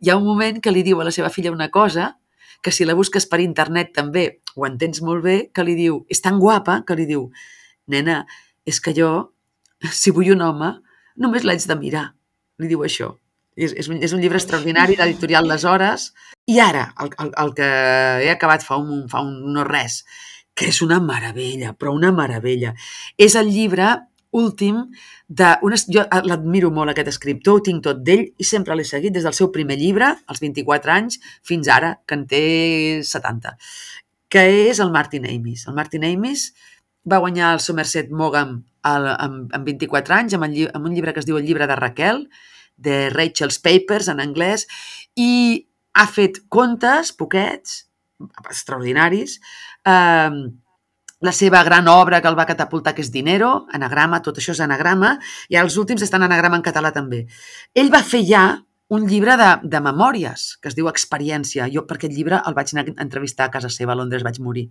hi 0.03 0.13
ha 0.13 0.19
un 0.19 0.29
moment 0.29 0.61
que 0.61 0.75
li 0.75 0.85
diu 0.85 1.01
a 1.01 1.09
la 1.09 1.15
seva 1.15 1.33
filla 1.33 1.55
una 1.55 1.71
cosa 1.73 2.13
que 2.63 2.73
si 2.73 2.87
la 2.87 2.95
busques 2.95 3.27
per 3.27 3.43
internet 3.43 3.93
també 3.97 4.25
ho 4.57 4.67
entens 4.69 5.03
molt 5.03 5.25
bé, 5.27 5.37
que 5.55 5.65
li 5.67 5.75
diu, 5.79 6.03
és 6.09 6.23
tan 6.23 6.39
guapa 6.39 6.83
que 6.87 6.97
li 6.97 7.07
diu, 7.09 7.29
nena, 7.91 8.23
és 8.65 8.79
que 8.81 8.95
jo, 8.97 9.13
si 9.91 10.15
vull 10.15 10.33
un 10.37 10.45
home, 10.47 10.73
només 11.19 11.45
l'haig 11.45 11.67
de 11.67 11.77
mirar 11.79 12.07
li 12.63 12.71
diu 12.71 12.85
això. 12.87 13.13
És, 13.57 13.75
és, 13.77 13.89
un, 13.91 13.99
és 14.01 14.13
un 14.15 14.23
llibre 14.23 14.39
extraordinari 14.41 14.97
d'editorial 14.97 15.49
Les 15.49 15.65
Hores. 15.69 16.11
I 16.49 16.59
ara, 16.63 16.87
el, 17.03 17.11
el, 17.21 17.33
el 17.43 17.51
que 17.59 17.69
he 18.25 18.31
acabat 18.33 18.65
fa 18.65 18.79
un, 18.81 19.07
fa 19.13 19.21
un 19.25 19.53
no 19.53 19.67
res, 19.69 20.03
que 20.57 20.71
és 20.73 20.81
una 20.85 21.01
meravella, 21.05 21.75
però 21.77 21.93
una 21.97 22.13
meravella. 22.17 22.73
És 23.21 23.37
el 23.41 23.53
llibre 23.53 23.91
últim 24.33 24.81
de... 25.29 25.53
Una, 25.63 25.79
jo 25.95 26.05
l'admiro 26.27 26.73
molt, 26.75 26.93
aquest 26.93 27.13
escriptor, 27.13 27.61
ho 27.61 27.65
tinc 27.65 27.85
tot 27.85 28.03
d'ell 28.05 28.25
i 28.41 28.47
sempre 28.49 28.77
l'he 28.77 28.87
seguit 28.89 29.15
des 29.15 29.27
del 29.29 29.37
seu 29.37 29.53
primer 29.55 29.79
llibre, 29.81 30.09
als 30.27 30.43
24 30.43 30.95
anys, 30.97 31.21
fins 31.47 31.71
ara, 31.71 31.95
que 32.07 32.19
en 32.19 32.27
té 32.31 32.45
70, 33.07 33.55
que 34.33 34.45
és 34.71 34.81
el 34.81 34.93
Martin 34.95 35.29
Amis. 35.29 35.67
El 35.69 35.77
Martin 35.77 36.09
Amis 36.09 36.51
va 37.09 37.21
guanyar 37.23 37.53
el 37.57 37.61
Somerset 37.61 38.11
Maugham 38.11 38.63
amb, 38.83 39.53
amb 39.53 39.69
24 39.69 40.17
anys 40.17 40.37
amb, 40.39 40.49
el, 40.49 40.71
amb 40.73 40.89
un 40.89 40.97
llibre 40.97 41.13
que 41.13 41.23
es 41.23 41.29
diu 41.29 41.39
El 41.39 41.47
llibre 41.47 41.69
de 41.71 41.77
Raquel, 41.79 42.27
de 42.77 43.11
Rachel's 43.13 43.61
Papers 43.63 44.09
en 44.11 44.23
anglès, 44.25 44.67
i 45.15 45.69
ha 45.93 46.07
fet 46.09 46.41
contes, 46.49 47.13
poquets, 47.13 47.83
extraordinaris, 48.49 49.39
eh, 49.85 50.31
la 51.23 51.33
seva 51.33 51.63
gran 51.63 51.89
obra 51.89 52.21
que 52.21 52.29
el 52.29 52.39
va 52.39 52.49
catapultar, 52.49 52.97
que 52.97 53.05
és 53.05 53.13
Dinero, 53.15 53.53
anagrama, 53.73 54.21
tot 54.27 54.41
això 54.43 54.57
és 54.57 54.61
anagrama, 54.65 55.17
i 55.49 55.59
els 55.61 55.79
últims 55.79 56.03
estan 56.03 56.27
anagrama 56.27 56.59
en 56.59 56.67
català 56.67 56.91
també. 56.93 57.25
Ell 57.79 57.93
va 57.95 58.03
fer 58.03 58.25
ja 58.27 58.45
un 58.93 59.07
llibre 59.09 59.39
de, 59.41 59.49
de 59.73 59.81
memòries 59.81 60.43
que 60.61 60.69
es 60.69 60.75
diu 60.77 60.91
Experiència. 60.91 61.65
Jo 61.73 61.87
per 61.89 61.97
aquest 61.97 62.13
llibre 62.13 62.43
el 62.45 62.57
vaig 62.59 62.75
anar 62.75 62.85
a 62.91 62.97
entrevistar 63.07 63.47
a 63.47 63.53
casa 63.55 63.71
seva, 63.73 63.95
a 63.95 64.01
Londres 64.03 64.27
vaig 64.27 64.37
morir, 64.45 64.67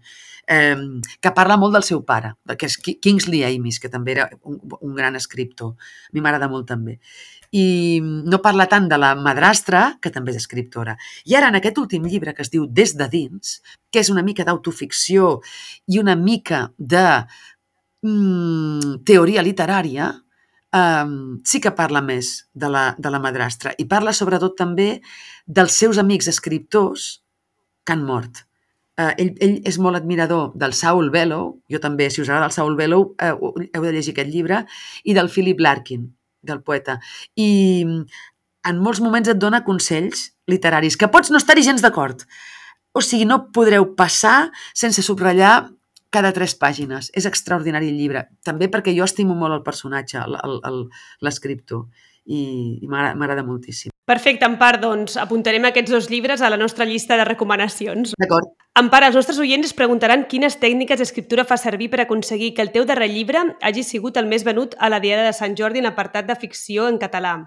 eh, 0.46 0.78
que 1.18 1.32
parla 1.34 1.58
molt 1.58 1.74
del 1.74 1.88
seu 1.88 2.04
pare, 2.06 2.36
que 2.54 2.70
és 2.70 2.78
Kingsley 2.78 3.42
Amis, 3.48 3.80
que 3.82 3.90
també 3.90 4.14
era 4.20 4.28
un, 4.44 4.60
un 4.78 4.94
gran 5.00 5.18
escriptor. 5.18 5.74
A 5.74 6.14
mi 6.14 6.22
m'agrada 6.22 6.52
molt 6.52 6.70
també. 6.70 7.00
I 7.52 8.00
no 8.02 8.40
parla 8.40 8.70
tant 8.72 8.88
de 8.88 8.98
la 9.00 9.12
madrastra, 9.20 9.98
que 10.02 10.12
també 10.14 10.32
és 10.32 10.40
escriptora. 10.40 10.96
I 11.28 11.36
ara, 11.36 11.50
en 11.52 11.60
aquest 11.60 11.78
últim 11.82 12.06
llibre, 12.08 12.34
que 12.34 12.46
es 12.46 12.52
diu 12.52 12.66
Des 12.68 12.96
de 12.96 13.10
dins, 13.12 13.58
que 13.92 14.00
és 14.00 14.10
una 14.14 14.24
mica 14.24 14.46
d'autoficció 14.48 15.42
i 15.92 16.00
una 16.00 16.16
mica 16.16 16.70
de 16.78 17.06
mm, 18.08 19.02
teoria 19.04 19.44
literària, 19.44 20.14
um, 20.72 21.42
sí 21.44 21.60
que 21.62 21.74
parla 21.76 22.02
més 22.02 22.32
de 22.54 22.70
la, 22.72 22.86
de 22.98 23.12
la 23.12 23.20
madrastra 23.20 23.74
i 23.78 23.88
parla 23.90 24.14
sobretot 24.16 24.56
també 24.58 25.02
dels 25.46 25.76
seus 25.76 26.00
amics 26.02 26.30
escriptors 26.32 27.22
que 27.84 27.96
han 27.96 28.06
mort. 28.06 28.46
Uh, 29.00 29.12
ell, 29.18 29.32
ell 29.42 29.60
és 29.68 29.78
molt 29.82 29.98
admirador 29.98 30.52
del 30.60 30.76
Saul 30.78 31.10
Bellow, 31.12 31.56
jo 31.72 31.80
també, 31.82 32.10
si 32.12 32.22
us 32.22 32.30
agrada 32.30 32.50
el 32.52 32.56
Saul 32.56 32.76
Bellow, 32.78 33.14
uh, 33.18 33.54
heu 33.74 33.86
de 33.86 33.94
llegir 33.96 34.14
aquest 34.14 34.30
llibre, 34.32 34.64
i 35.04 35.16
del 35.18 35.32
Philip 35.32 35.60
Larkin, 35.64 36.06
del 36.42 36.62
poeta. 36.66 37.00
I 37.36 37.86
en 38.70 38.82
molts 38.82 39.02
moments 39.02 39.30
et 39.32 39.40
dona 39.42 39.64
consells 39.66 40.32
literaris, 40.50 40.98
que 40.98 41.10
pots 41.12 41.32
no 41.32 41.40
estar-hi 41.42 41.66
gens 41.66 41.82
d'acord. 41.84 42.26
O 42.94 43.02
sigui, 43.02 43.26
no 43.26 43.48
podreu 43.56 43.94
passar 43.96 44.52
sense 44.76 45.04
subratllar 45.06 45.72
cada 46.12 46.34
tres 46.36 46.54
pàgines. 46.60 47.10
És 47.16 47.26
extraordinari 47.26 47.90
el 47.90 47.98
llibre. 47.98 48.26
També 48.44 48.68
perquè 48.70 48.94
jo 48.98 49.08
estimo 49.08 49.38
molt 49.38 49.56
el 49.56 49.64
personatge, 49.64 50.22
l'escriptor, 51.24 51.88
i, 52.26 52.42
i 52.84 52.92
m'agrada 52.92 53.48
moltíssim. 53.48 53.96
Perfecte, 54.12 54.44
Empar, 54.44 54.76
doncs 54.82 55.14
apuntarem 55.16 55.64
aquests 55.70 55.94
dos 55.94 56.10
llibres 56.12 56.42
a 56.44 56.50
la 56.52 56.58
nostra 56.60 56.84
llista 56.84 57.16
de 57.16 57.24
recomanacions. 57.24 58.12
D'acord. 58.20 58.50
Empar, 58.76 59.06
els 59.08 59.16
nostres 59.16 59.38
oients 59.40 59.70
es 59.70 59.76
preguntaran 59.78 60.26
quines 60.28 60.58
tècniques 60.60 61.00
d'escriptura 61.00 61.46
fa 61.48 61.56
servir 61.56 61.88
per 61.94 62.02
aconseguir 62.04 62.50
que 62.58 62.66
el 62.66 62.74
teu 62.74 62.84
darrer 62.84 63.08
llibre 63.08 63.40
hagi 63.64 63.86
sigut 63.88 64.18
el 64.20 64.28
més 64.28 64.44
venut 64.44 64.76
a 64.80 64.90
la 64.92 65.00
Diada 65.00 65.24
de 65.30 65.32
Sant 65.38 65.56
Jordi 65.56 65.80
en 65.80 65.88
apartat 65.88 66.28
de 66.28 66.36
ficció 66.36 66.90
en 66.92 67.00
català. 67.00 67.38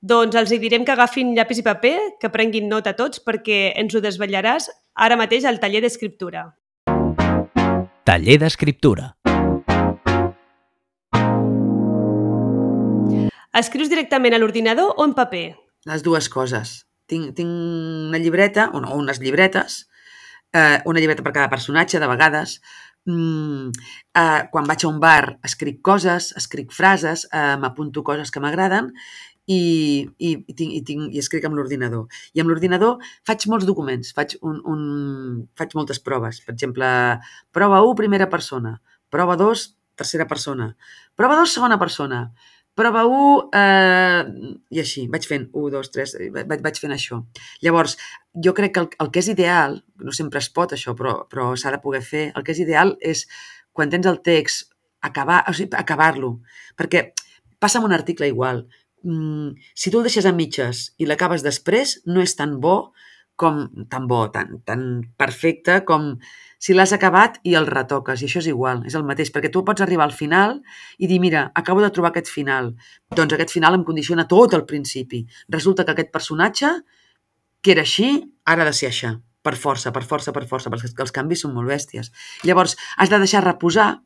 Doncs 0.00 0.38
els 0.40 0.54
hi 0.54 0.58
direm 0.62 0.86
que 0.88 0.94
agafin 0.94 1.34
llapis 1.36 1.60
i 1.60 1.64
paper, 1.66 1.96
que 2.22 2.30
prenguin 2.32 2.72
nota 2.72 2.94
tots, 2.96 3.20
perquè 3.20 3.74
ens 3.76 3.92
ho 3.92 4.00
desvetllaràs 4.00 4.70
ara 4.96 5.18
mateix 5.20 5.44
al 5.44 5.60
taller 5.60 5.82
d'escriptura. 5.84 6.46
Taller 8.08 8.38
d'escriptura. 8.40 9.10
Escrius 13.60 13.92
directament 13.92 14.32
a 14.32 14.40
l'ordinador 14.40 14.96
o 14.96 15.04
en 15.04 15.12
paper? 15.12 15.50
Les 15.90 16.02
dues 16.06 16.28
coses. 16.30 16.76
Tinc, 17.10 17.32
tinc 17.36 17.50
una 17.50 18.20
llibreta, 18.22 18.68
o 18.72 18.80
no, 18.84 18.94
unes 18.94 19.18
llibretes, 19.22 19.82
eh, 20.54 20.78
una 20.86 21.02
llibreta 21.02 21.24
per 21.26 21.34
cada 21.34 21.50
personatge, 21.50 22.00
de 22.00 22.08
vegades. 22.10 22.60
Mm, 23.04 23.72
eh, 24.14 24.42
quan 24.52 24.68
vaig 24.70 24.84
a 24.84 24.88
un 24.88 25.00
bar 25.02 25.38
escric 25.48 25.80
coses, 25.82 26.30
escric 26.38 26.70
frases, 26.72 27.26
eh, 27.32 27.56
m'apunto 27.58 28.04
coses 28.06 28.30
que 28.30 28.40
m'agraden 28.40 28.92
i, 29.46 30.06
i, 30.18 30.30
i, 30.46 30.54
tinc, 30.54 30.70
i, 30.70 30.82
tinc, 30.86 31.08
i 31.10 31.18
escric 31.18 31.44
amb 31.48 31.58
l'ordinador. 31.58 32.06
I 32.32 32.42
amb 32.42 32.52
l'ordinador 32.52 33.02
faig 33.26 33.48
molts 33.50 33.66
documents, 33.66 34.12
faig, 34.14 34.36
un, 34.46 34.60
un, 34.70 34.82
faig 35.58 35.74
moltes 35.78 35.98
proves. 35.98 36.40
Per 36.46 36.54
exemple, 36.54 36.86
prova 37.50 37.82
1, 37.82 37.96
primera 37.98 38.30
persona. 38.30 38.76
Prova 39.10 39.36
2, 39.40 39.66
tercera 39.98 40.28
persona. 40.30 40.70
Prova 41.18 41.40
2, 41.42 41.58
segona 41.58 41.78
persona. 41.82 42.22
Prova 42.74 43.02
1, 43.04 43.50
eh, 43.52 44.22
i 44.72 44.80
així, 44.80 45.04
vaig 45.12 45.26
fent 45.28 45.48
1, 45.52 45.70
2, 45.74 45.90
3, 45.92 46.14
vaig, 46.48 46.62
vaig 46.64 46.78
fent 46.80 46.94
això. 46.94 47.18
Llavors, 47.64 47.98
jo 48.46 48.54
crec 48.56 48.72
que 48.72 48.84
el, 48.84 48.88
el 49.04 49.10
que 49.12 49.20
és 49.20 49.28
ideal, 49.28 49.76
no 50.00 50.14
sempre 50.16 50.40
es 50.40 50.48
pot 50.56 50.72
això, 50.72 50.94
però, 50.96 51.18
però 51.28 51.50
s'ha 51.52 51.74
de 51.74 51.82
poder 51.84 52.00
fer, 52.06 52.30
el 52.32 52.46
que 52.46 52.54
és 52.56 52.62
ideal 52.64 52.94
és, 53.12 53.26
quan 53.76 53.92
tens 53.92 54.08
el 54.08 54.22
text, 54.24 54.70
acabar, 55.04 55.42
o 55.50 55.52
sigui, 55.56 55.76
acabar-lo. 55.76 56.38
Perquè 56.78 57.10
passa 57.60 57.78
amb 57.78 57.90
un 57.90 57.96
article 57.96 58.30
igual 58.30 58.64
mm, 59.02 59.52
si 59.74 59.90
tu 59.90 60.00
el 60.00 60.08
deixes 60.08 60.26
a 60.26 60.32
mitges 60.34 60.88
i 60.98 61.06
l'acabes 61.06 61.44
després, 61.44 61.98
no 62.06 62.24
és 62.24 62.34
tan 62.38 62.56
bo 62.62 62.92
com 63.36 63.64
tan 63.90 64.06
bo, 64.08 64.26
tan, 64.30 64.60
tan 64.68 64.82
perfecte 65.18 65.80
com 65.88 66.12
si 66.62 66.76
l'has 66.76 66.92
acabat 66.94 67.40
i 67.48 67.56
el 67.58 67.66
retoques. 67.66 68.22
I 68.22 68.28
això 68.28 68.42
és 68.42 68.50
igual, 68.52 68.84
és 68.86 68.94
el 68.98 69.06
mateix, 69.08 69.32
perquè 69.34 69.50
tu 69.50 69.64
pots 69.66 69.82
arribar 69.82 70.06
al 70.06 70.14
final 70.14 70.60
i 70.98 71.08
dir, 71.10 71.18
mira, 71.22 71.48
acabo 71.58 71.82
de 71.82 71.90
trobar 71.90 72.12
aquest 72.12 72.30
final. 72.30 72.72
Doncs 73.10 73.34
aquest 73.34 73.54
final 73.56 73.78
em 73.78 73.86
condiciona 73.88 74.28
tot 74.30 74.54
el 74.54 74.66
principi. 74.68 75.24
Resulta 75.48 75.84
que 75.84 75.96
aquest 75.96 76.12
personatge, 76.14 76.70
que 77.62 77.74
era 77.74 77.82
així, 77.86 78.14
ara 78.44 78.62
ha 78.62 78.70
de 78.70 78.76
ser 78.76 78.92
això. 78.92 79.16
Per 79.42 79.56
força, 79.58 79.90
per 79.90 80.04
força, 80.06 80.30
per 80.30 80.46
força, 80.46 80.70
perquè 80.70 80.92
els 81.02 81.14
canvis 81.14 81.42
són 81.42 81.56
molt 81.56 81.66
bèsties. 81.72 82.12
Llavors, 82.46 82.76
has 82.96 83.10
de 83.10 83.18
deixar 83.18 83.42
reposar 83.42 83.96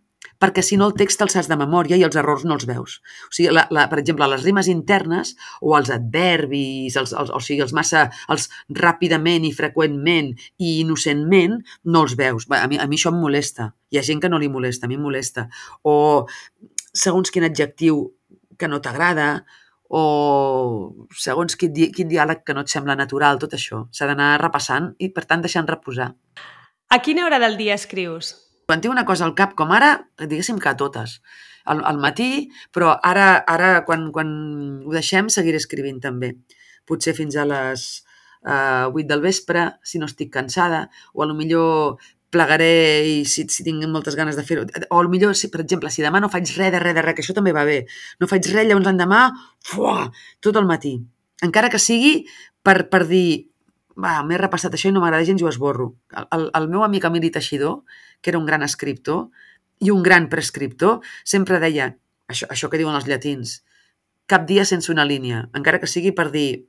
perquè 0.43 0.65
si 0.65 0.79
no 0.81 0.89
el 0.91 0.95
text 0.99 1.23
el 1.25 1.31
saps 1.33 1.49
de 1.51 1.59
memòria 1.59 1.99
i 1.99 2.05
els 2.07 2.17
errors 2.19 2.45
no 2.47 2.57
els 2.57 2.67
veus. 2.69 2.99
O 3.29 3.33
sigui, 3.35 3.51
la, 3.55 3.67
la, 3.75 3.87
per 3.93 4.01
exemple, 4.03 4.29
les 4.33 4.45
rimes 4.47 4.71
internes 4.73 5.35
o 5.61 5.77
els 5.79 5.91
adverbis, 5.95 6.97
els, 7.01 7.13
els, 7.13 7.33
o 7.33 7.41
sigui, 7.43 7.63
els 7.65 7.75
massa, 7.77 8.07
els 8.33 8.49
ràpidament 8.83 9.47
i 9.49 9.55
freqüentment 9.57 10.33
i 10.59 10.79
innocentment, 10.83 11.61
no 11.85 12.07
els 12.07 12.17
veus. 12.19 12.49
A 12.51 12.67
mi, 12.71 12.81
a 12.81 12.89
mi 12.89 13.01
això 13.01 13.13
em 13.15 13.21
molesta. 13.23 13.71
Hi 13.93 14.01
ha 14.01 14.07
gent 14.07 14.23
que 14.23 14.33
no 14.33 14.41
li 14.43 14.51
molesta, 14.53 14.87
a 14.87 14.91
mi 14.91 14.99
em 14.99 15.05
molesta. 15.05 15.49
O 15.87 16.27
segons 16.97 17.31
quin 17.31 17.47
adjectiu 17.47 18.03
que 18.57 18.69
no 18.69 18.81
t'agrada, 18.81 19.45
o 19.89 20.03
segons 21.15 21.55
quin, 21.59 21.73
di 21.75 21.91
quin 21.95 22.09
diàleg 22.11 22.43
que 22.47 22.55
no 22.57 22.65
et 22.67 22.73
sembla 22.73 22.97
natural, 22.99 23.39
tot 23.39 23.55
això. 23.55 23.85
S'ha 23.93 24.09
d'anar 24.11 24.35
repassant 24.43 24.93
i, 24.99 25.11
per 25.15 25.27
tant, 25.29 25.45
deixant 25.45 25.69
reposar. 25.69 26.13
A 26.91 27.03
quina 27.03 27.27
hora 27.27 27.39
del 27.43 27.57
dia 27.59 27.75
escrius? 27.75 28.46
Quan 28.67 28.83
tinc 28.83 28.93
una 28.93 29.07
cosa 29.07 29.25
al 29.27 29.35
cap, 29.39 29.55
com 29.59 29.73
ara, 29.73 29.93
diguéssim 30.19 30.59
que 30.63 30.71
a 30.71 30.77
totes, 30.79 31.21
al, 31.71 31.83
al 31.87 32.01
matí, 32.03 32.49
però 32.75 32.97
ara, 33.03 33.29
ara 33.47 33.85
quan, 33.87 34.11
quan 34.15 34.33
ho 34.87 34.95
deixem, 34.95 35.31
seguiré 35.31 35.61
escrivint 35.63 36.03
també. 36.03 36.35
Potser 36.87 37.15
fins 37.19 37.39
a 37.39 37.47
les 37.47 37.87
eh, 38.47 38.87
8 38.91 39.07
del 39.11 39.23
vespre, 39.23 39.69
si 39.87 40.03
no 40.03 40.11
estic 40.11 40.33
cansada, 40.35 40.87
o 41.15 41.23
a 41.23 41.31
lo 41.31 41.39
millor 41.39 41.97
plegaré 42.35 43.07
i 43.07 43.17
si, 43.25 43.47
si 43.49 43.65
tinc 43.65 43.85
moltes 43.91 44.17
ganes 44.19 44.37
de 44.39 44.45
fer-ho. 44.47 44.67
O 44.91 45.03
millor, 45.11 45.35
si, 45.39 45.51
per 45.53 45.63
exemple, 45.63 45.91
si 45.95 46.05
demà 46.05 46.21
no 46.21 46.31
faig 46.33 46.51
res 46.59 46.73
de 46.75 46.83
res 46.83 46.95
de 46.97 47.05
res, 47.07 47.17
que 47.17 47.25
això 47.25 47.37
també 47.37 47.55
va 47.55 47.65
bé, 47.69 47.85
no 48.21 48.31
faig 48.31 48.51
res, 48.51 48.67
llavors 48.67 48.87
l'endemà, 48.89 49.29
fuà, 49.71 50.09
tot 50.43 50.59
el 50.59 50.67
matí. 50.69 50.97
Encara 51.47 51.71
que 51.71 51.81
sigui 51.83 52.25
per, 52.67 52.89
per 52.91 53.05
dir, 53.07 53.47
va, 54.03 54.21
m'he 54.27 54.39
repassat 54.41 54.75
això 54.77 54.91
i 54.91 54.95
no 54.95 55.03
m'agrada 55.03 55.27
gens 55.29 55.43
i 55.43 55.47
ho 55.47 55.51
esborro. 55.51 55.91
El, 56.37 56.49
el, 56.55 56.69
meu 56.73 56.85
amic 56.87 57.07
Emili 57.09 57.31
Teixidor, 57.33 57.81
que 58.21 58.33
era 58.33 58.41
un 58.41 58.47
gran 58.49 58.65
escriptor 58.67 59.27
i 59.81 59.93
un 59.93 60.03
gran 60.05 60.29
prescriptor, 60.33 61.01
sempre 61.25 61.61
deia 61.63 61.91
això, 62.29 62.49
això 62.53 62.71
que 62.73 62.81
diuen 62.81 62.97
els 62.97 63.09
llatins, 63.09 63.61
cap 64.27 64.47
dia 64.49 64.65
sense 64.69 64.91
una 64.93 65.07
línia, 65.09 65.47
encara 65.57 65.81
que 65.81 65.91
sigui 65.91 66.13
per 66.13 66.31
dir 66.35 66.67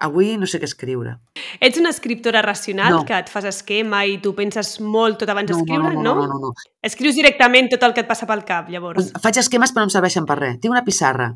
avui 0.00 0.36
no 0.40 0.46
sé 0.48 0.58
què 0.60 0.66
escriure. 0.68 1.16
Ets 1.60 1.78
una 1.80 1.90
escriptora 1.92 2.40
racional, 2.42 2.94
no. 2.96 3.00
que 3.08 3.16
et 3.16 3.28
fas 3.32 3.44
esquema 3.48 4.02
i 4.08 4.16
tu 4.24 4.32
penses 4.36 4.74
molt 4.80 5.20
tot 5.20 5.32
abans 5.32 5.50
d'escriure, 5.50 5.92
no 5.96 6.02
no, 6.02 6.02
no, 6.02 6.14
no, 6.14 6.28
no, 6.28 6.38
no, 6.38 6.52
no. 6.52 6.70
Escrius 6.82 7.18
directament 7.18 7.68
tot 7.74 7.84
el 7.86 7.94
que 7.96 8.04
et 8.04 8.08
passa 8.08 8.28
pel 8.28 8.44
cap, 8.48 8.70
llavors. 8.72 9.12
Faig 9.22 9.42
esquemes 9.42 9.74
però 9.74 9.84
no 9.84 9.90
em 9.90 9.94
serveixen 9.94 10.28
per 10.28 10.38
res. 10.40 10.56
Tinc 10.62 10.72
una 10.72 10.84
pissarra. 10.86 11.28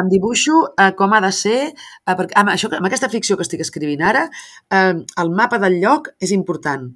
Em 0.00 0.10
dibuixo 0.12 0.60
eh, 0.80 0.92
com 0.98 1.12
ha 1.12 1.20
de 1.24 1.32
ser, 1.36 1.58
eh, 1.72 2.14
perquè 2.14 2.36
amb, 2.40 2.54
això, 2.54 2.70
amb 2.76 2.88
aquesta 2.88 3.10
ficció 3.12 3.36
que 3.36 3.44
estic 3.46 3.64
escrivint 3.64 4.04
ara, 4.04 4.28
eh, 4.70 4.94
el 5.24 5.32
mapa 5.32 5.60
del 5.62 5.80
lloc 5.82 6.12
és 6.20 6.32
important, 6.36 6.90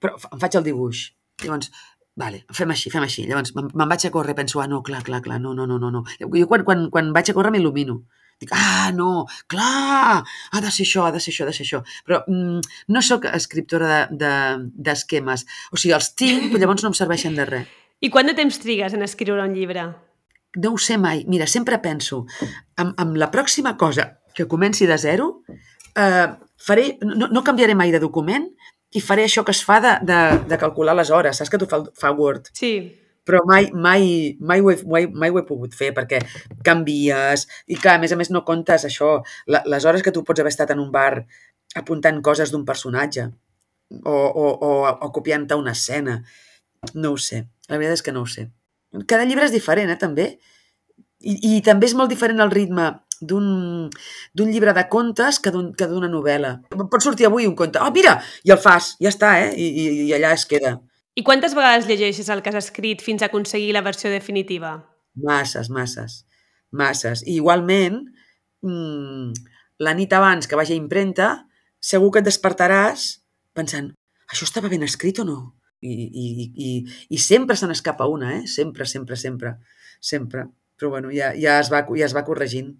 però 0.00 0.16
em 0.30 0.40
faig 0.40 0.60
el 0.60 0.68
dibuix. 0.68 1.10
Llavors, 1.42 1.72
vale, 2.16 2.44
fem 2.54 2.72
així, 2.72 2.92
fem 2.92 3.04
així. 3.04 3.26
Llavors 3.28 3.56
me'n 3.56 3.88
vaig 3.88 4.06
a 4.06 4.12
córrer, 4.14 4.36
penso, 4.38 4.60
ah, 4.62 4.68
no, 4.70 4.82
clar, 4.86 5.02
clar, 5.04 5.20
clar, 5.24 5.40
no, 5.40 5.54
no, 5.56 5.66
no, 5.66 5.80
no. 5.80 5.90
no. 5.90 6.04
Jo 6.20 6.48
quan, 6.48 6.64
quan, 6.68 6.88
quan 6.92 7.12
vaig 7.16 7.32
a 7.32 7.36
córrer 7.36 7.52
m'il·lumino. 7.54 8.02
Dic, 8.42 8.52
ah, 8.56 8.90
no, 8.94 9.26
clar, 9.50 10.22
ha 10.22 10.62
de 10.62 10.72
ser 10.74 10.86
això, 10.86 11.06
ha 11.06 11.14
de 11.14 11.22
ser 11.22 11.32
això, 11.32 11.46
ha 11.46 11.50
de 11.50 11.56
ser 11.56 11.66
això. 11.66 11.82
Però 12.06 12.22
mm, 12.26 12.72
no 12.94 13.02
sóc 13.04 13.26
escriptora 13.30 14.06
d'esquemes. 14.10 15.46
De, 15.46 15.50
de, 15.50 15.70
o 15.72 15.80
sigui, 15.80 15.94
els 15.96 16.12
tinc, 16.18 16.50
però 16.50 16.64
llavors 16.64 16.84
no 16.84 16.92
em 16.92 16.98
serveixen 16.98 17.38
de 17.38 17.48
res. 17.48 17.76
I 18.02 18.10
quant 18.10 18.26
de 18.26 18.34
temps 18.34 18.58
trigues 18.58 18.96
en 18.96 19.04
escriure 19.06 19.44
un 19.44 19.54
llibre? 19.54 19.86
No 20.58 20.74
ho 20.74 20.80
sé 20.80 20.98
mai. 20.98 21.22
Mira, 21.30 21.46
sempre 21.46 21.78
penso, 21.84 22.24
amb, 22.76 22.96
amb 22.98 23.18
la 23.20 23.30
pròxima 23.32 23.76
cosa 23.80 24.08
que 24.34 24.48
comenci 24.50 24.88
de 24.88 24.98
zero, 24.98 25.44
eh, 25.94 26.26
faré, 26.58 26.96
no, 27.06 27.28
no 27.30 27.44
canviaré 27.46 27.76
mai 27.78 27.92
de 27.94 28.00
document 28.02 28.48
i 28.92 29.00
faré 29.00 29.24
això 29.24 29.44
que 29.46 29.54
es 29.54 29.62
fa 29.64 29.78
de, 29.80 29.94
de, 30.08 30.18
de 30.50 30.58
calcular 30.60 30.96
les 30.98 31.12
hores. 31.14 31.38
Saps 31.38 31.52
que 31.52 31.60
tu 31.60 31.68
fa, 31.70 31.80
fa 31.98 32.12
Word? 32.16 32.50
Sí. 32.58 32.74
Però 33.28 33.42
mai, 33.46 33.68
mai, 33.70 34.06
mai, 34.40 34.60
ho 34.60 34.72
he, 34.72 34.76
mai, 34.88 35.06
mai 35.06 35.30
ho 35.30 35.38
he 35.38 35.46
pogut 35.46 35.76
fer 35.78 35.92
perquè 35.94 36.18
canvies 36.66 37.46
i 37.70 37.78
clar, 37.78 37.96
a 37.96 38.02
més 38.02 38.14
a 38.14 38.18
més 38.18 38.32
no 38.34 38.42
comptes 38.48 38.88
això, 38.88 39.12
la, 39.46 39.62
les 39.70 39.86
hores 39.86 40.02
que 40.02 40.10
tu 40.14 40.24
pots 40.26 40.42
haver 40.42 40.50
estat 40.50 40.72
en 40.74 40.82
un 40.82 40.90
bar 40.94 41.22
apuntant 41.78 42.18
coses 42.24 42.50
d'un 42.50 42.64
personatge 42.66 43.28
o, 44.04 44.16
o, 44.16 44.46
o, 44.48 44.72
o 44.88 45.12
copiant-te 45.12 45.54
una 45.58 45.76
escena. 45.76 46.18
No 46.94 47.12
ho 47.14 47.20
sé. 47.20 47.44
La 47.68 47.78
veritat 47.78 48.00
és 48.00 48.04
que 48.06 48.14
no 48.14 48.24
ho 48.24 48.28
sé. 48.30 48.48
Cada 49.08 49.24
llibre 49.28 49.46
és 49.46 49.54
diferent, 49.54 49.92
eh, 49.92 49.98
també. 50.00 50.28
I, 51.22 51.36
i 51.52 51.60
també 51.64 51.86
és 51.86 51.96
molt 51.96 52.10
diferent 52.10 52.42
el 52.42 52.50
ritme 52.50 52.90
d'un 53.22 54.48
llibre 54.48 54.72
de 54.74 54.82
contes 54.90 55.38
que 55.38 55.52
d'una 55.54 56.10
novel·la. 56.10 56.56
Pot 56.74 57.04
sortir 57.04 57.28
avui 57.28 57.46
un 57.46 57.54
conte, 57.58 57.78
oh, 57.78 57.92
mira, 57.94 58.16
i 58.42 58.50
el 58.50 58.58
fas, 58.58 58.96
ja 58.98 59.12
està, 59.12 59.36
eh? 59.44 59.52
I, 59.54 59.68
i, 59.68 59.84
i 60.08 60.16
allà 60.16 60.32
es 60.34 60.46
queda. 60.50 60.80
I 61.14 61.22
quantes 61.26 61.52
vegades 61.52 61.86
llegeixes 61.88 62.30
el 62.32 62.40
que 62.40 62.48
has 62.52 62.60
escrit 62.62 63.02
fins 63.04 63.22
a 63.22 63.28
aconseguir 63.28 63.72
la 63.76 63.84
versió 63.84 64.10
definitiva? 64.10 64.72
Masses, 65.14 65.68
masses, 65.68 66.22
masses. 66.70 67.24
I 67.26 67.36
igualment, 67.36 67.98
mmm, 68.64 69.34
la 69.84 69.92
nit 69.98 70.12
abans 70.16 70.48
que 70.48 70.56
vagi 70.56 70.72
a 70.72 70.80
impremta, 70.80 71.32
segur 71.82 72.12
que 72.14 72.22
et 72.22 72.28
despertaràs 72.30 73.10
pensant, 73.52 73.90
això 74.32 74.48
estava 74.48 74.70
ben 74.72 74.86
escrit 74.86 75.20
o 75.20 75.28
no? 75.28 75.38
I, 75.82 75.92
i, 75.92 76.26
i, 76.54 76.72
i 77.12 77.18
sempre 77.18 77.58
se 77.58 77.68
n'escapa 77.68 78.06
una, 78.08 78.36
eh? 78.38 78.46
Sempre, 78.48 78.86
sempre, 78.86 79.18
sempre, 79.18 79.56
sempre. 80.00 80.46
Però 80.78 80.94
bueno, 80.94 81.10
ja, 81.12 81.32
ja, 81.36 81.58
es 81.60 81.68
va, 81.72 81.82
ja 81.98 82.06
es 82.06 82.14
va 82.16 82.24
corregint. 82.24 82.72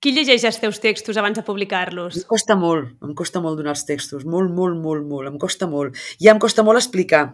Qui 0.00 0.14
llegeix 0.16 0.46
els 0.48 0.56
teus 0.56 0.78
textos 0.80 1.18
abans 1.20 1.36
de 1.36 1.42
publicar-los? 1.44 2.22
Em 2.22 2.28
costa 2.28 2.54
molt, 2.56 2.94
em 3.04 3.12
costa 3.16 3.42
molt 3.44 3.58
donar 3.60 3.74
els 3.74 3.84
textos, 3.84 4.24
molt, 4.24 4.48
molt, 4.56 4.78
molt, 4.80 5.04
molt, 5.04 5.28
em 5.28 5.36
costa 5.42 5.68
molt. 5.68 5.98
I 6.24 6.30
em 6.32 6.40
costa 6.40 6.64
molt 6.64 6.80
explicar 6.80 7.26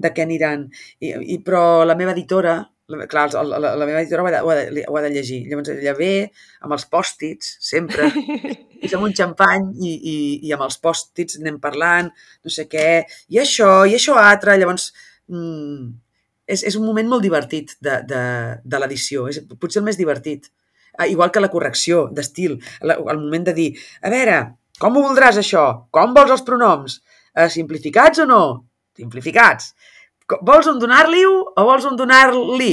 de 0.00 0.10
què 0.16 0.24
aniran. 0.24 0.64
I, 1.04 1.12
i, 1.34 1.36
però 1.44 1.84
la 1.84 1.98
meva 1.98 2.14
editora, 2.16 2.56
la, 2.88 3.04
clar, 3.12 3.26
la, 3.36 3.60
la, 3.60 3.74
la 3.76 3.90
meva 3.90 4.00
editora 4.00 4.24
ho 4.24 4.30
ha, 4.30 4.32
de, 4.32 4.40
ho, 4.40 4.48
ha 4.54 4.56
de, 4.56 4.86
ho 4.88 4.96
ha 4.96 5.04
de 5.04 5.12
llegir. 5.12 5.42
Llavors 5.50 5.68
ella 5.74 5.96
ve 6.00 6.10
amb 6.64 6.78
els 6.78 6.88
pòstits, 6.88 7.58
sempre, 7.68 8.08
i 8.88 8.88
amb 8.88 9.04
un 9.04 9.12
xampany 9.20 9.68
i, 9.76 9.92
i, 9.92 10.18
i 10.48 10.56
amb 10.56 10.64
els 10.64 10.80
pòstits 10.80 11.42
anem 11.42 11.60
parlant, 11.60 12.08
no 12.08 12.54
sé 12.54 12.70
què, 12.72 13.02
i 13.28 13.44
això, 13.44 13.82
i 13.84 13.98
això 14.00 14.16
altre. 14.22 14.56
Llavors, 14.56 14.94
mm, 15.28 15.90
és, 16.48 16.64
és 16.72 16.80
un 16.80 16.88
moment 16.88 17.12
molt 17.12 17.28
divertit 17.28 17.76
de, 17.84 18.00
de, 18.08 18.22
de 18.64 18.80
l'edició, 18.80 19.28
és 19.28 19.44
potser 19.60 19.84
el 19.84 19.90
més 19.92 20.00
divertit 20.00 20.48
igual 21.06 21.30
que 21.30 21.40
la 21.40 21.50
correcció 21.52 22.08
d'estil, 22.10 22.58
el 22.82 23.20
moment 23.20 23.44
de 23.46 23.54
dir, 23.54 23.68
a 24.02 24.10
veure, 24.10 24.38
com 24.78 24.96
ho 24.96 25.04
voldràs 25.04 25.38
això? 25.38 25.64
Com 25.94 26.14
vols 26.14 26.32
els 26.34 26.44
pronoms? 26.46 26.98
Eh, 27.34 27.48
simplificats 27.50 28.22
o 28.22 28.26
no? 28.26 28.42
Simplificats. 28.98 29.72
Vols 30.44 30.66
un 30.68 30.78
donar-li-ho 30.78 31.34
o 31.56 31.64
vols 31.64 31.86
un 31.88 31.96
donar-li? 31.96 32.72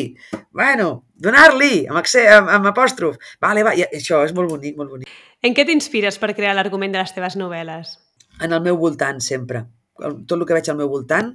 Bueno, 0.51 1.05
donar-li, 1.15 1.85
amb, 1.87 2.01
amb, 2.01 2.49
amb 2.57 2.71
apòstrof. 2.71 3.17
Vale, 3.41 3.63
va, 3.63 3.75
i 3.77 3.85
això 3.87 4.23
és 4.25 4.33
molt 4.35 4.51
bonic, 4.51 4.75
molt 4.77 4.91
bonic. 4.91 5.13
En 5.45 5.55
què 5.55 5.65
t'inspires 5.65 6.17
per 6.21 6.33
crear 6.35 6.55
l'argument 6.57 6.93
de 6.93 7.01
les 7.01 7.13
teves 7.15 7.37
novel·les? 7.39 7.95
En 8.43 8.51
el 8.51 8.61
meu 8.65 8.77
voltant, 8.81 9.21
sempre. 9.23 9.63
Tot 9.95 10.35
el 10.37 10.45
que 10.45 10.57
veig 10.57 10.69
al 10.69 10.81
meu 10.81 10.89
voltant, 10.91 11.31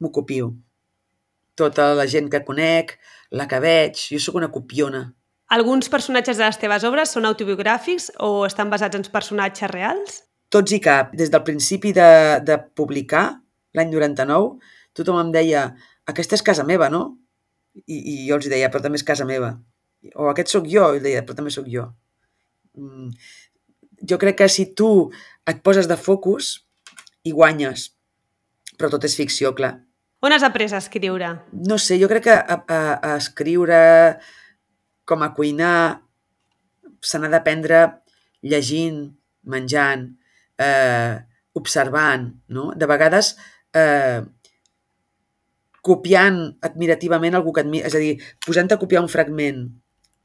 m'ho 0.00 0.10
copio. 0.14 0.54
Tota 1.54 1.92
la 1.98 2.06
gent 2.10 2.30
que 2.32 2.42
conec, 2.46 2.96
la 3.30 3.46
que 3.50 3.60
veig, 3.62 4.00
jo 4.14 4.22
sóc 4.22 4.40
una 4.40 4.50
copiona 4.54 5.04
alguns 5.54 5.88
personatges 5.88 6.38
de 6.38 6.46
les 6.46 6.58
teves 6.58 6.84
obres 6.88 7.12
són 7.14 7.28
autobiogràfics 7.28 8.10
o 8.26 8.44
estan 8.46 8.72
basats 8.72 8.98
en 8.98 9.04
personatges 9.12 9.70
reals? 9.70 10.22
Tots 10.50 10.74
i 10.74 10.80
cap. 10.82 11.14
Des 11.14 11.30
del 11.30 11.44
principi 11.46 11.92
de, 11.94 12.40
de 12.42 12.58
publicar, 12.78 13.26
l'any 13.74 13.92
99, 13.92 14.58
tothom 14.98 15.20
em 15.22 15.30
deia 15.34 15.68
aquesta 16.10 16.38
és 16.38 16.44
casa 16.46 16.66
meva, 16.66 16.90
no? 16.90 17.04
I, 17.86 17.96
I 17.98 18.16
jo 18.28 18.38
els 18.38 18.50
deia, 18.50 18.70
però 18.70 18.82
també 18.82 18.98
és 19.00 19.06
casa 19.06 19.26
meva. 19.28 19.54
O 20.14 20.28
aquest 20.30 20.52
sóc 20.52 20.68
jo, 20.70 20.90
i 20.94 21.02
deia, 21.02 21.24
però 21.24 21.38
també 21.38 21.54
sóc 21.54 21.70
jo. 21.70 21.88
Mm. 22.78 23.14
Jo 24.04 24.18
crec 24.20 24.42
que 24.42 24.50
si 24.50 24.68
tu 24.76 24.90
et 25.48 25.62
poses 25.64 25.88
de 25.90 25.96
focus, 25.96 26.54
hi 27.24 27.32
guanyes. 27.32 27.88
Però 28.78 28.90
tot 28.92 29.06
és 29.06 29.16
ficció, 29.16 29.54
clar. 29.56 29.76
On 30.24 30.32
has 30.32 30.44
après 30.46 30.72
a 30.72 30.80
escriure? 30.80 31.30
No 31.68 31.78
sé, 31.78 31.98
jo 32.00 32.08
crec 32.10 32.26
que 32.26 32.34
a, 32.34 32.58
a, 32.58 32.80
a 32.96 33.16
escriure 33.20 33.82
com 35.04 35.22
a 35.22 35.32
cuinar 35.36 36.02
se 37.04 37.20
n'ha 37.20 37.30
d'aprendre 37.32 37.84
llegint, 38.44 39.06
menjant, 39.44 40.08
eh, 40.58 41.20
observant, 41.54 42.30
no? 42.48 42.70
De 42.76 42.88
vegades 42.88 43.34
eh, 43.76 44.22
copiant 45.84 46.40
admirativament 46.64 47.36
algú 47.36 47.52
que 47.52 47.64
admira, 47.64 47.88
és 47.90 47.96
a 47.96 48.00
dir, 48.02 48.16
posant 48.46 48.72
a 48.72 48.80
copiar 48.80 49.02
un 49.04 49.10
fragment 49.12 49.66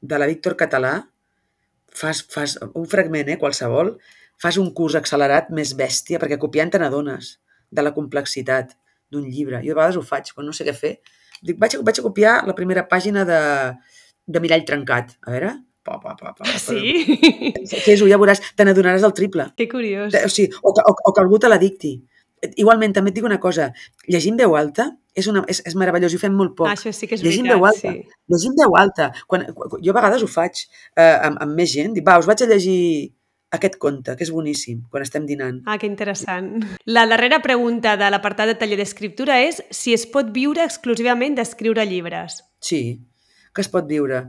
de 0.00 0.18
la 0.20 0.28
Víctor 0.30 0.56
Català, 0.56 0.94
fas, 1.92 2.24
fas 2.32 2.56
un 2.72 2.88
fragment, 2.88 3.28
eh, 3.28 3.38
qualsevol, 3.40 3.94
fas 4.40 4.56
un 4.56 4.72
curs 4.76 4.96
accelerat 4.96 5.50
més 5.52 5.74
bèstia, 5.76 6.20
perquè 6.22 6.40
copiant 6.40 6.72
te 6.72 6.80
n'adones 6.80 7.36
de 7.70 7.84
la 7.84 7.92
complexitat 7.92 8.72
d'un 9.12 9.26
llibre. 9.28 9.60
Jo 9.66 9.74
a 9.74 9.80
vegades 9.82 10.00
ho 10.00 10.04
faig, 10.06 10.32
quan 10.32 10.48
no 10.48 10.56
sé 10.56 10.64
què 10.64 10.74
fer. 10.76 10.94
Dic, 11.42 11.58
vaig, 11.60 11.76
vaig 11.84 12.00
a 12.00 12.04
copiar 12.04 12.34
la 12.48 12.56
primera 12.56 12.86
pàgina 12.88 13.26
de, 13.28 13.40
de 14.30 14.42
mirall 14.42 14.64
trencat. 14.68 15.16
A 15.26 15.34
veure... 15.34 15.56
Pa, 15.80 15.96
pa, 15.96 16.12
pa, 16.12 16.34
pa, 16.36 16.44
sí? 16.60 16.92
Fes-ho, 17.72 18.04
ja 18.10 18.18
veuràs, 18.20 18.42
te 18.54 18.66
n'adonaràs 18.68 19.04
del 19.06 19.14
triple. 19.16 19.46
Que 19.56 19.66
curiós. 19.66 20.12
O, 20.12 20.28
sigui, 20.30 20.52
o, 20.60 20.74
o, 20.76 20.92
o 20.92 21.12
que 21.16 21.22
algú 21.22 21.40
te 21.40 21.48
la 21.48 21.58
dicti. 21.58 21.94
Igualment, 22.60 22.92
també 22.96 23.12
et 23.12 23.16
dic 23.16 23.26
una 23.26 23.40
cosa, 23.40 23.70
llegint 24.08 24.36
veu 24.40 24.54
alta 24.56 24.90
és, 25.14 25.26
una, 25.28 25.42
és, 25.50 25.60
és 25.66 25.76
meravellós 25.76 26.14
i 26.14 26.18
ho 26.18 26.22
fem 26.22 26.36
molt 26.36 26.54
poc. 26.58 26.68
Ah, 26.68 26.76
això 26.76 26.92
sí 26.94 27.08
que 27.08 27.16
és 27.18 27.24
llegint 27.24 27.48
veritat, 27.48 27.58
veu 27.58 27.68
alta, 27.70 27.94
sí. 27.96 28.20
Llegint 28.32 28.58
veu 28.60 28.76
alta. 28.78 29.08
Quan, 29.26 29.46
quan, 29.56 29.80
jo 29.82 29.92
a 29.92 29.96
vegades 29.96 30.24
ho 30.24 30.28
faig 30.30 30.62
eh, 30.62 31.16
amb, 31.16 31.40
amb 31.40 31.56
més 31.56 31.72
gent, 31.72 31.96
dic, 31.96 32.06
va, 32.06 32.18
us 32.20 32.28
vaig 32.30 32.44
a 32.44 32.48
llegir 32.50 32.78
aquest 33.56 33.76
conte, 33.82 34.14
que 34.14 34.22
és 34.22 34.30
boníssim, 34.30 34.84
quan 34.92 35.02
estem 35.02 35.26
dinant. 35.26 35.58
Ah, 35.66 35.76
que 35.80 35.88
interessant. 35.90 36.52
La 36.86 37.06
darrera 37.10 37.40
pregunta 37.42 37.96
de 37.98 38.10
l'apartat 38.12 38.52
de 38.52 38.56
taller 38.60 38.78
d'escriptura 38.78 39.40
és 39.42 39.58
si 39.74 39.94
es 39.96 40.06
pot 40.06 40.30
viure 40.34 40.62
exclusivament 40.64 41.34
d'escriure 41.38 41.84
llibres. 41.88 42.44
Sí, 42.62 43.00
que 43.54 43.64
es 43.64 43.70
pot 43.72 43.86
viure. 43.88 44.24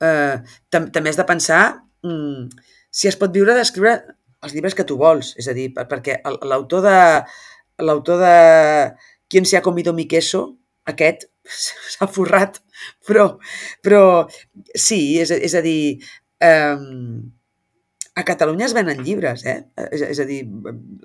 Eh, 0.00 0.36
tam 0.72 0.88
també 0.94 1.12
has 1.12 1.18
de 1.20 1.26
pensar 1.28 1.62
mm, 2.06 2.48
si 2.90 3.10
es 3.10 3.18
pot 3.20 3.32
viure 3.34 3.54
d'escriure 3.56 3.98
els 4.40 4.54
llibres 4.56 4.74
que 4.76 4.86
tu 4.88 4.96
vols, 5.00 5.34
és 5.40 5.48
a 5.50 5.54
dir, 5.56 5.68
per, 5.76 5.84
perquè 5.90 6.20
l'autor 6.24 6.84
de 6.86 6.98
l'autor 7.80 8.20
de 8.20 8.36
Quien 9.30 9.46
se 9.46 9.56
ha 9.56 9.62
comido 9.62 9.92
mi 9.94 10.08
queso, 10.10 10.58
aquest 10.90 11.28
s'ha 11.94 12.08
forrat, 12.10 12.58
però, 13.06 13.26
però 13.84 14.26
sí, 14.74 15.20
és, 15.22 15.30
és 15.30 15.54
a 15.54 15.62
dir, 15.62 16.00
eh, 16.42 16.80
a 18.18 18.24
Catalunya 18.26 18.66
es 18.66 18.74
venen 18.74 19.04
llibres, 19.06 19.44
eh? 19.46 19.60
És, 19.90 20.02
és 20.08 20.20
a 20.20 20.26
dir, 20.26 20.40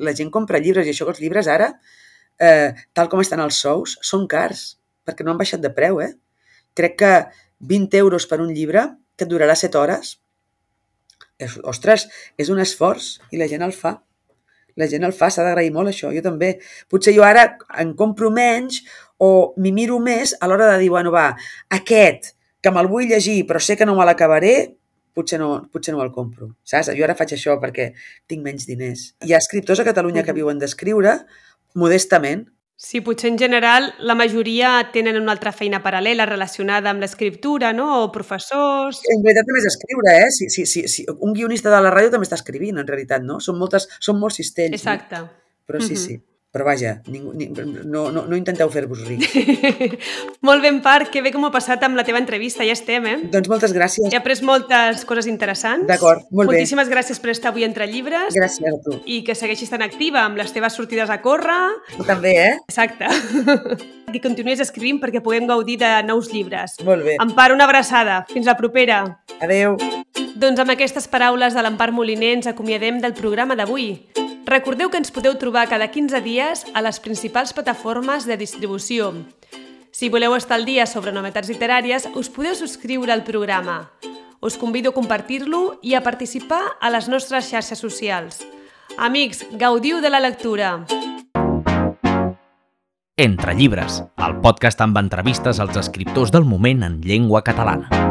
la 0.02 0.16
gent 0.18 0.32
compra 0.34 0.62
llibres 0.64 0.88
i 0.88 0.96
això 0.96 1.06
que 1.06 1.14
els 1.14 1.22
llibres 1.22 1.50
ara, 1.52 1.70
eh, 2.42 2.74
tal 2.98 3.12
com 3.12 3.22
estan 3.22 3.44
els 3.46 3.62
sous, 3.62 3.98
són 4.02 4.26
cars, 4.32 4.66
perquè 5.06 5.24
no 5.24 5.36
han 5.36 5.42
baixat 5.42 5.62
de 5.62 5.72
preu, 5.76 6.02
eh? 6.02 6.16
Crec 6.76 6.98
que 7.00 7.14
20 7.60 7.98
euros 7.98 8.28
per 8.28 8.42
un 8.42 8.54
llibre 8.54 8.88
que 9.16 9.26
et 9.26 9.32
durarà 9.32 9.56
7 9.56 9.78
hores, 9.80 10.18
és, 11.40 11.58
ostres, 11.64 12.08
és 12.40 12.50
un 12.52 12.60
esforç 12.64 13.16
i 13.32 13.40
la 13.40 13.48
gent 13.52 13.64
el 13.66 13.76
fa. 13.76 13.98
La 14.76 14.88
gent 14.92 15.06
el 15.08 15.14
fa, 15.16 15.30
s'ha 15.32 15.44
d'agrair 15.46 15.72
molt 15.72 15.92
això, 15.92 16.12
jo 16.12 16.24
també. 16.24 16.58
Potser 16.92 17.14
jo 17.16 17.24
ara 17.24 17.46
en 17.80 17.94
compro 17.96 18.32
menys 18.32 18.82
o 19.24 19.54
m'hi 19.56 19.72
miro 19.72 20.02
més 20.04 20.36
a 20.40 20.50
l'hora 20.52 20.68
de 20.74 20.82
dir, 20.82 20.90
bueno, 20.92 21.14
va, 21.16 21.30
aquest, 21.72 22.34
que 22.60 22.74
me'l 22.74 22.90
vull 22.92 23.08
llegir 23.08 23.44
però 23.48 23.62
sé 23.62 23.78
que 23.80 23.88
no 23.88 23.96
me 23.96 24.08
l'acabaré, 24.08 24.56
potser 25.16 25.40
no, 25.40 25.70
potser 25.72 25.96
no 25.96 26.04
el 26.04 26.12
compro. 26.12 26.52
Saps? 26.68 26.92
Jo 26.98 27.08
ara 27.08 27.16
faig 27.16 27.38
això 27.38 27.56
perquè 27.62 27.92
tinc 28.28 28.44
menys 28.44 28.68
diners. 28.68 29.14
Hi 29.24 29.36
ha 29.36 29.40
escriptors 29.40 29.80
a 29.80 29.88
Catalunya 29.88 30.26
que 30.28 30.36
viuen 30.36 30.60
d'escriure 30.60 31.22
modestament, 31.80 32.46
Sí, 32.78 33.00
potser 33.00 33.30
en 33.32 33.38
general 33.40 33.94
la 34.04 34.18
majoria 34.20 34.90
tenen 34.92 35.16
una 35.16 35.32
altra 35.32 35.54
feina 35.56 35.80
paral·lela 35.84 36.26
relacionada 36.28 36.92
amb 36.92 37.00
l'escriptura, 37.00 37.72
no? 37.72 37.88
O 38.04 38.12
professors... 38.12 39.00
En 39.14 39.24
realitat 39.24 39.48
també 39.48 39.62
és 39.62 39.70
escriure, 39.70 40.16
eh? 40.26 40.30
Si, 40.36 40.50
si, 40.52 40.66
si, 40.68 40.84
si, 40.92 41.06
un 41.16 41.32
guionista 41.38 41.72
de 41.72 41.80
la 41.86 41.94
ràdio 41.96 42.12
també 42.12 42.28
està 42.28 42.36
escrivint, 42.36 42.82
en 42.82 42.90
realitat, 42.90 43.24
no? 43.24 43.40
Són, 43.40 43.56
moltes, 43.62 43.88
són 44.04 44.20
molts 44.20 44.42
cistells. 44.42 44.76
Exacte. 44.76 45.24
No? 45.24 45.32
Però 45.66 45.80
sí, 45.80 45.96
uh 45.96 46.00
-huh. 46.00 46.04
sí. 46.04 46.35
Però 46.56 46.64
vaja, 46.64 47.02
ningú, 47.12 47.34
ni, 47.36 47.50
no, 47.84 48.06
no, 48.16 48.22
no 48.32 48.38
intenteu 48.40 48.70
fer-vos 48.72 49.02
rics. 49.04 49.34
Molt 50.48 50.64
ben, 50.64 50.78
Parc, 50.86 51.10
que 51.12 51.20
bé 51.20 51.34
com 51.36 51.44
ha 51.44 51.52
passat 51.52 51.84
amb 51.84 52.00
la 52.00 52.06
teva 52.08 52.22
entrevista, 52.22 52.64
ja 52.64 52.72
estem, 52.78 53.04
eh? 53.12 53.18
doncs 53.34 53.50
moltes 53.52 53.74
gràcies. 53.76 54.08
He 54.08 54.16
après 54.16 54.40
moltes 54.48 55.04
coses 55.10 55.28
interessants. 55.28 55.84
D'acord, 55.90 56.24
molt 56.32 56.48
bé. 56.48 56.56
Moltíssimes 56.56 56.88
gràcies 56.88 57.20
per 57.20 57.34
estar 57.34 57.52
avui 57.52 57.68
entre 57.68 57.90
llibres. 57.92 58.32
Gràcies 58.38 58.72
a 58.72 58.80
tu. 58.88 59.02
I 59.04 59.20
que 59.28 59.36
segueixis 59.36 59.74
tan 59.74 59.84
activa 59.84 60.24
amb 60.24 60.40
les 60.40 60.56
teves 60.56 60.80
sortides 60.80 61.12
a 61.12 61.20
córrer. 61.26 61.60
Tu 61.98 62.08
també, 62.08 62.38
eh? 62.46 62.54
Exacte. 62.70 63.12
que 64.16 64.24
continuïs 64.24 64.64
escrivint 64.64 65.02
perquè 65.04 65.20
puguem 65.24 65.52
gaudir 65.52 65.76
de 65.84 65.92
nous 66.08 66.32
llibres. 66.32 66.80
Molt 66.88 67.04
bé. 67.04 67.20
Empar, 67.20 67.52
una 67.52 67.68
abraçada. 67.68 68.22
Fins 68.32 68.48
la 68.48 68.56
propera. 68.56 69.04
Adeu. 69.44 69.76
Doncs 70.40 70.64
amb 70.64 70.72
aquestes 70.72 71.10
paraules 71.12 71.56
de 71.56 71.64
l'Empar 71.68 71.92
Moliner 71.92 72.38
ens 72.40 72.48
acomiadem 72.48 73.04
del 73.04 73.18
programa 73.18 73.60
d'avui. 73.60 73.90
Recordeu 74.46 74.92
que 74.94 75.00
ens 75.02 75.10
podeu 75.10 75.34
trobar 75.42 75.66
cada 75.66 75.88
15 75.90 76.22
dies 76.22 76.62
a 76.78 76.84
les 76.86 77.00
principals 77.02 77.50
plataformes 77.58 78.28
de 78.30 78.38
distribució. 78.38 79.10
Si 79.90 80.10
voleu 80.14 80.36
estar 80.38 80.60
al 80.60 80.68
dia 80.70 80.86
sobre 80.86 81.10
novetats 81.16 81.50
literàries, 81.50 82.06
us 82.14 82.30
podeu 82.30 82.54
subscriure 82.54 83.10
al 83.10 83.26
programa. 83.26 83.90
Us 84.46 84.60
convido 84.62 84.94
a 84.94 84.94
compartir-lo 84.94 85.80
i 85.82 85.96
a 85.98 86.04
participar 86.06 86.62
a 86.78 86.94
les 86.94 87.10
nostres 87.10 87.50
xarxes 87.50 87.82
socials. 87.82 88.44
Amics, 89.02 89.48
gaudiu 89.58 89.98
de 89.98 90.14
la 90.14 90.22
lectura! 90.22 90.86
Entre 93.18 93.56
llibres, 93.56 94.04
el 94.22 94.42
podcast 94.46 94.82
amb 94.84 95.00
entrevistes 95.02 95.58
als 95.64 95.80
escriptors 95.80 96.36
del 96.36 96.46
moment 96.46 96.84
en 96.86 97.02
llengua 97.02 97.42
catalana. 97.42 98.05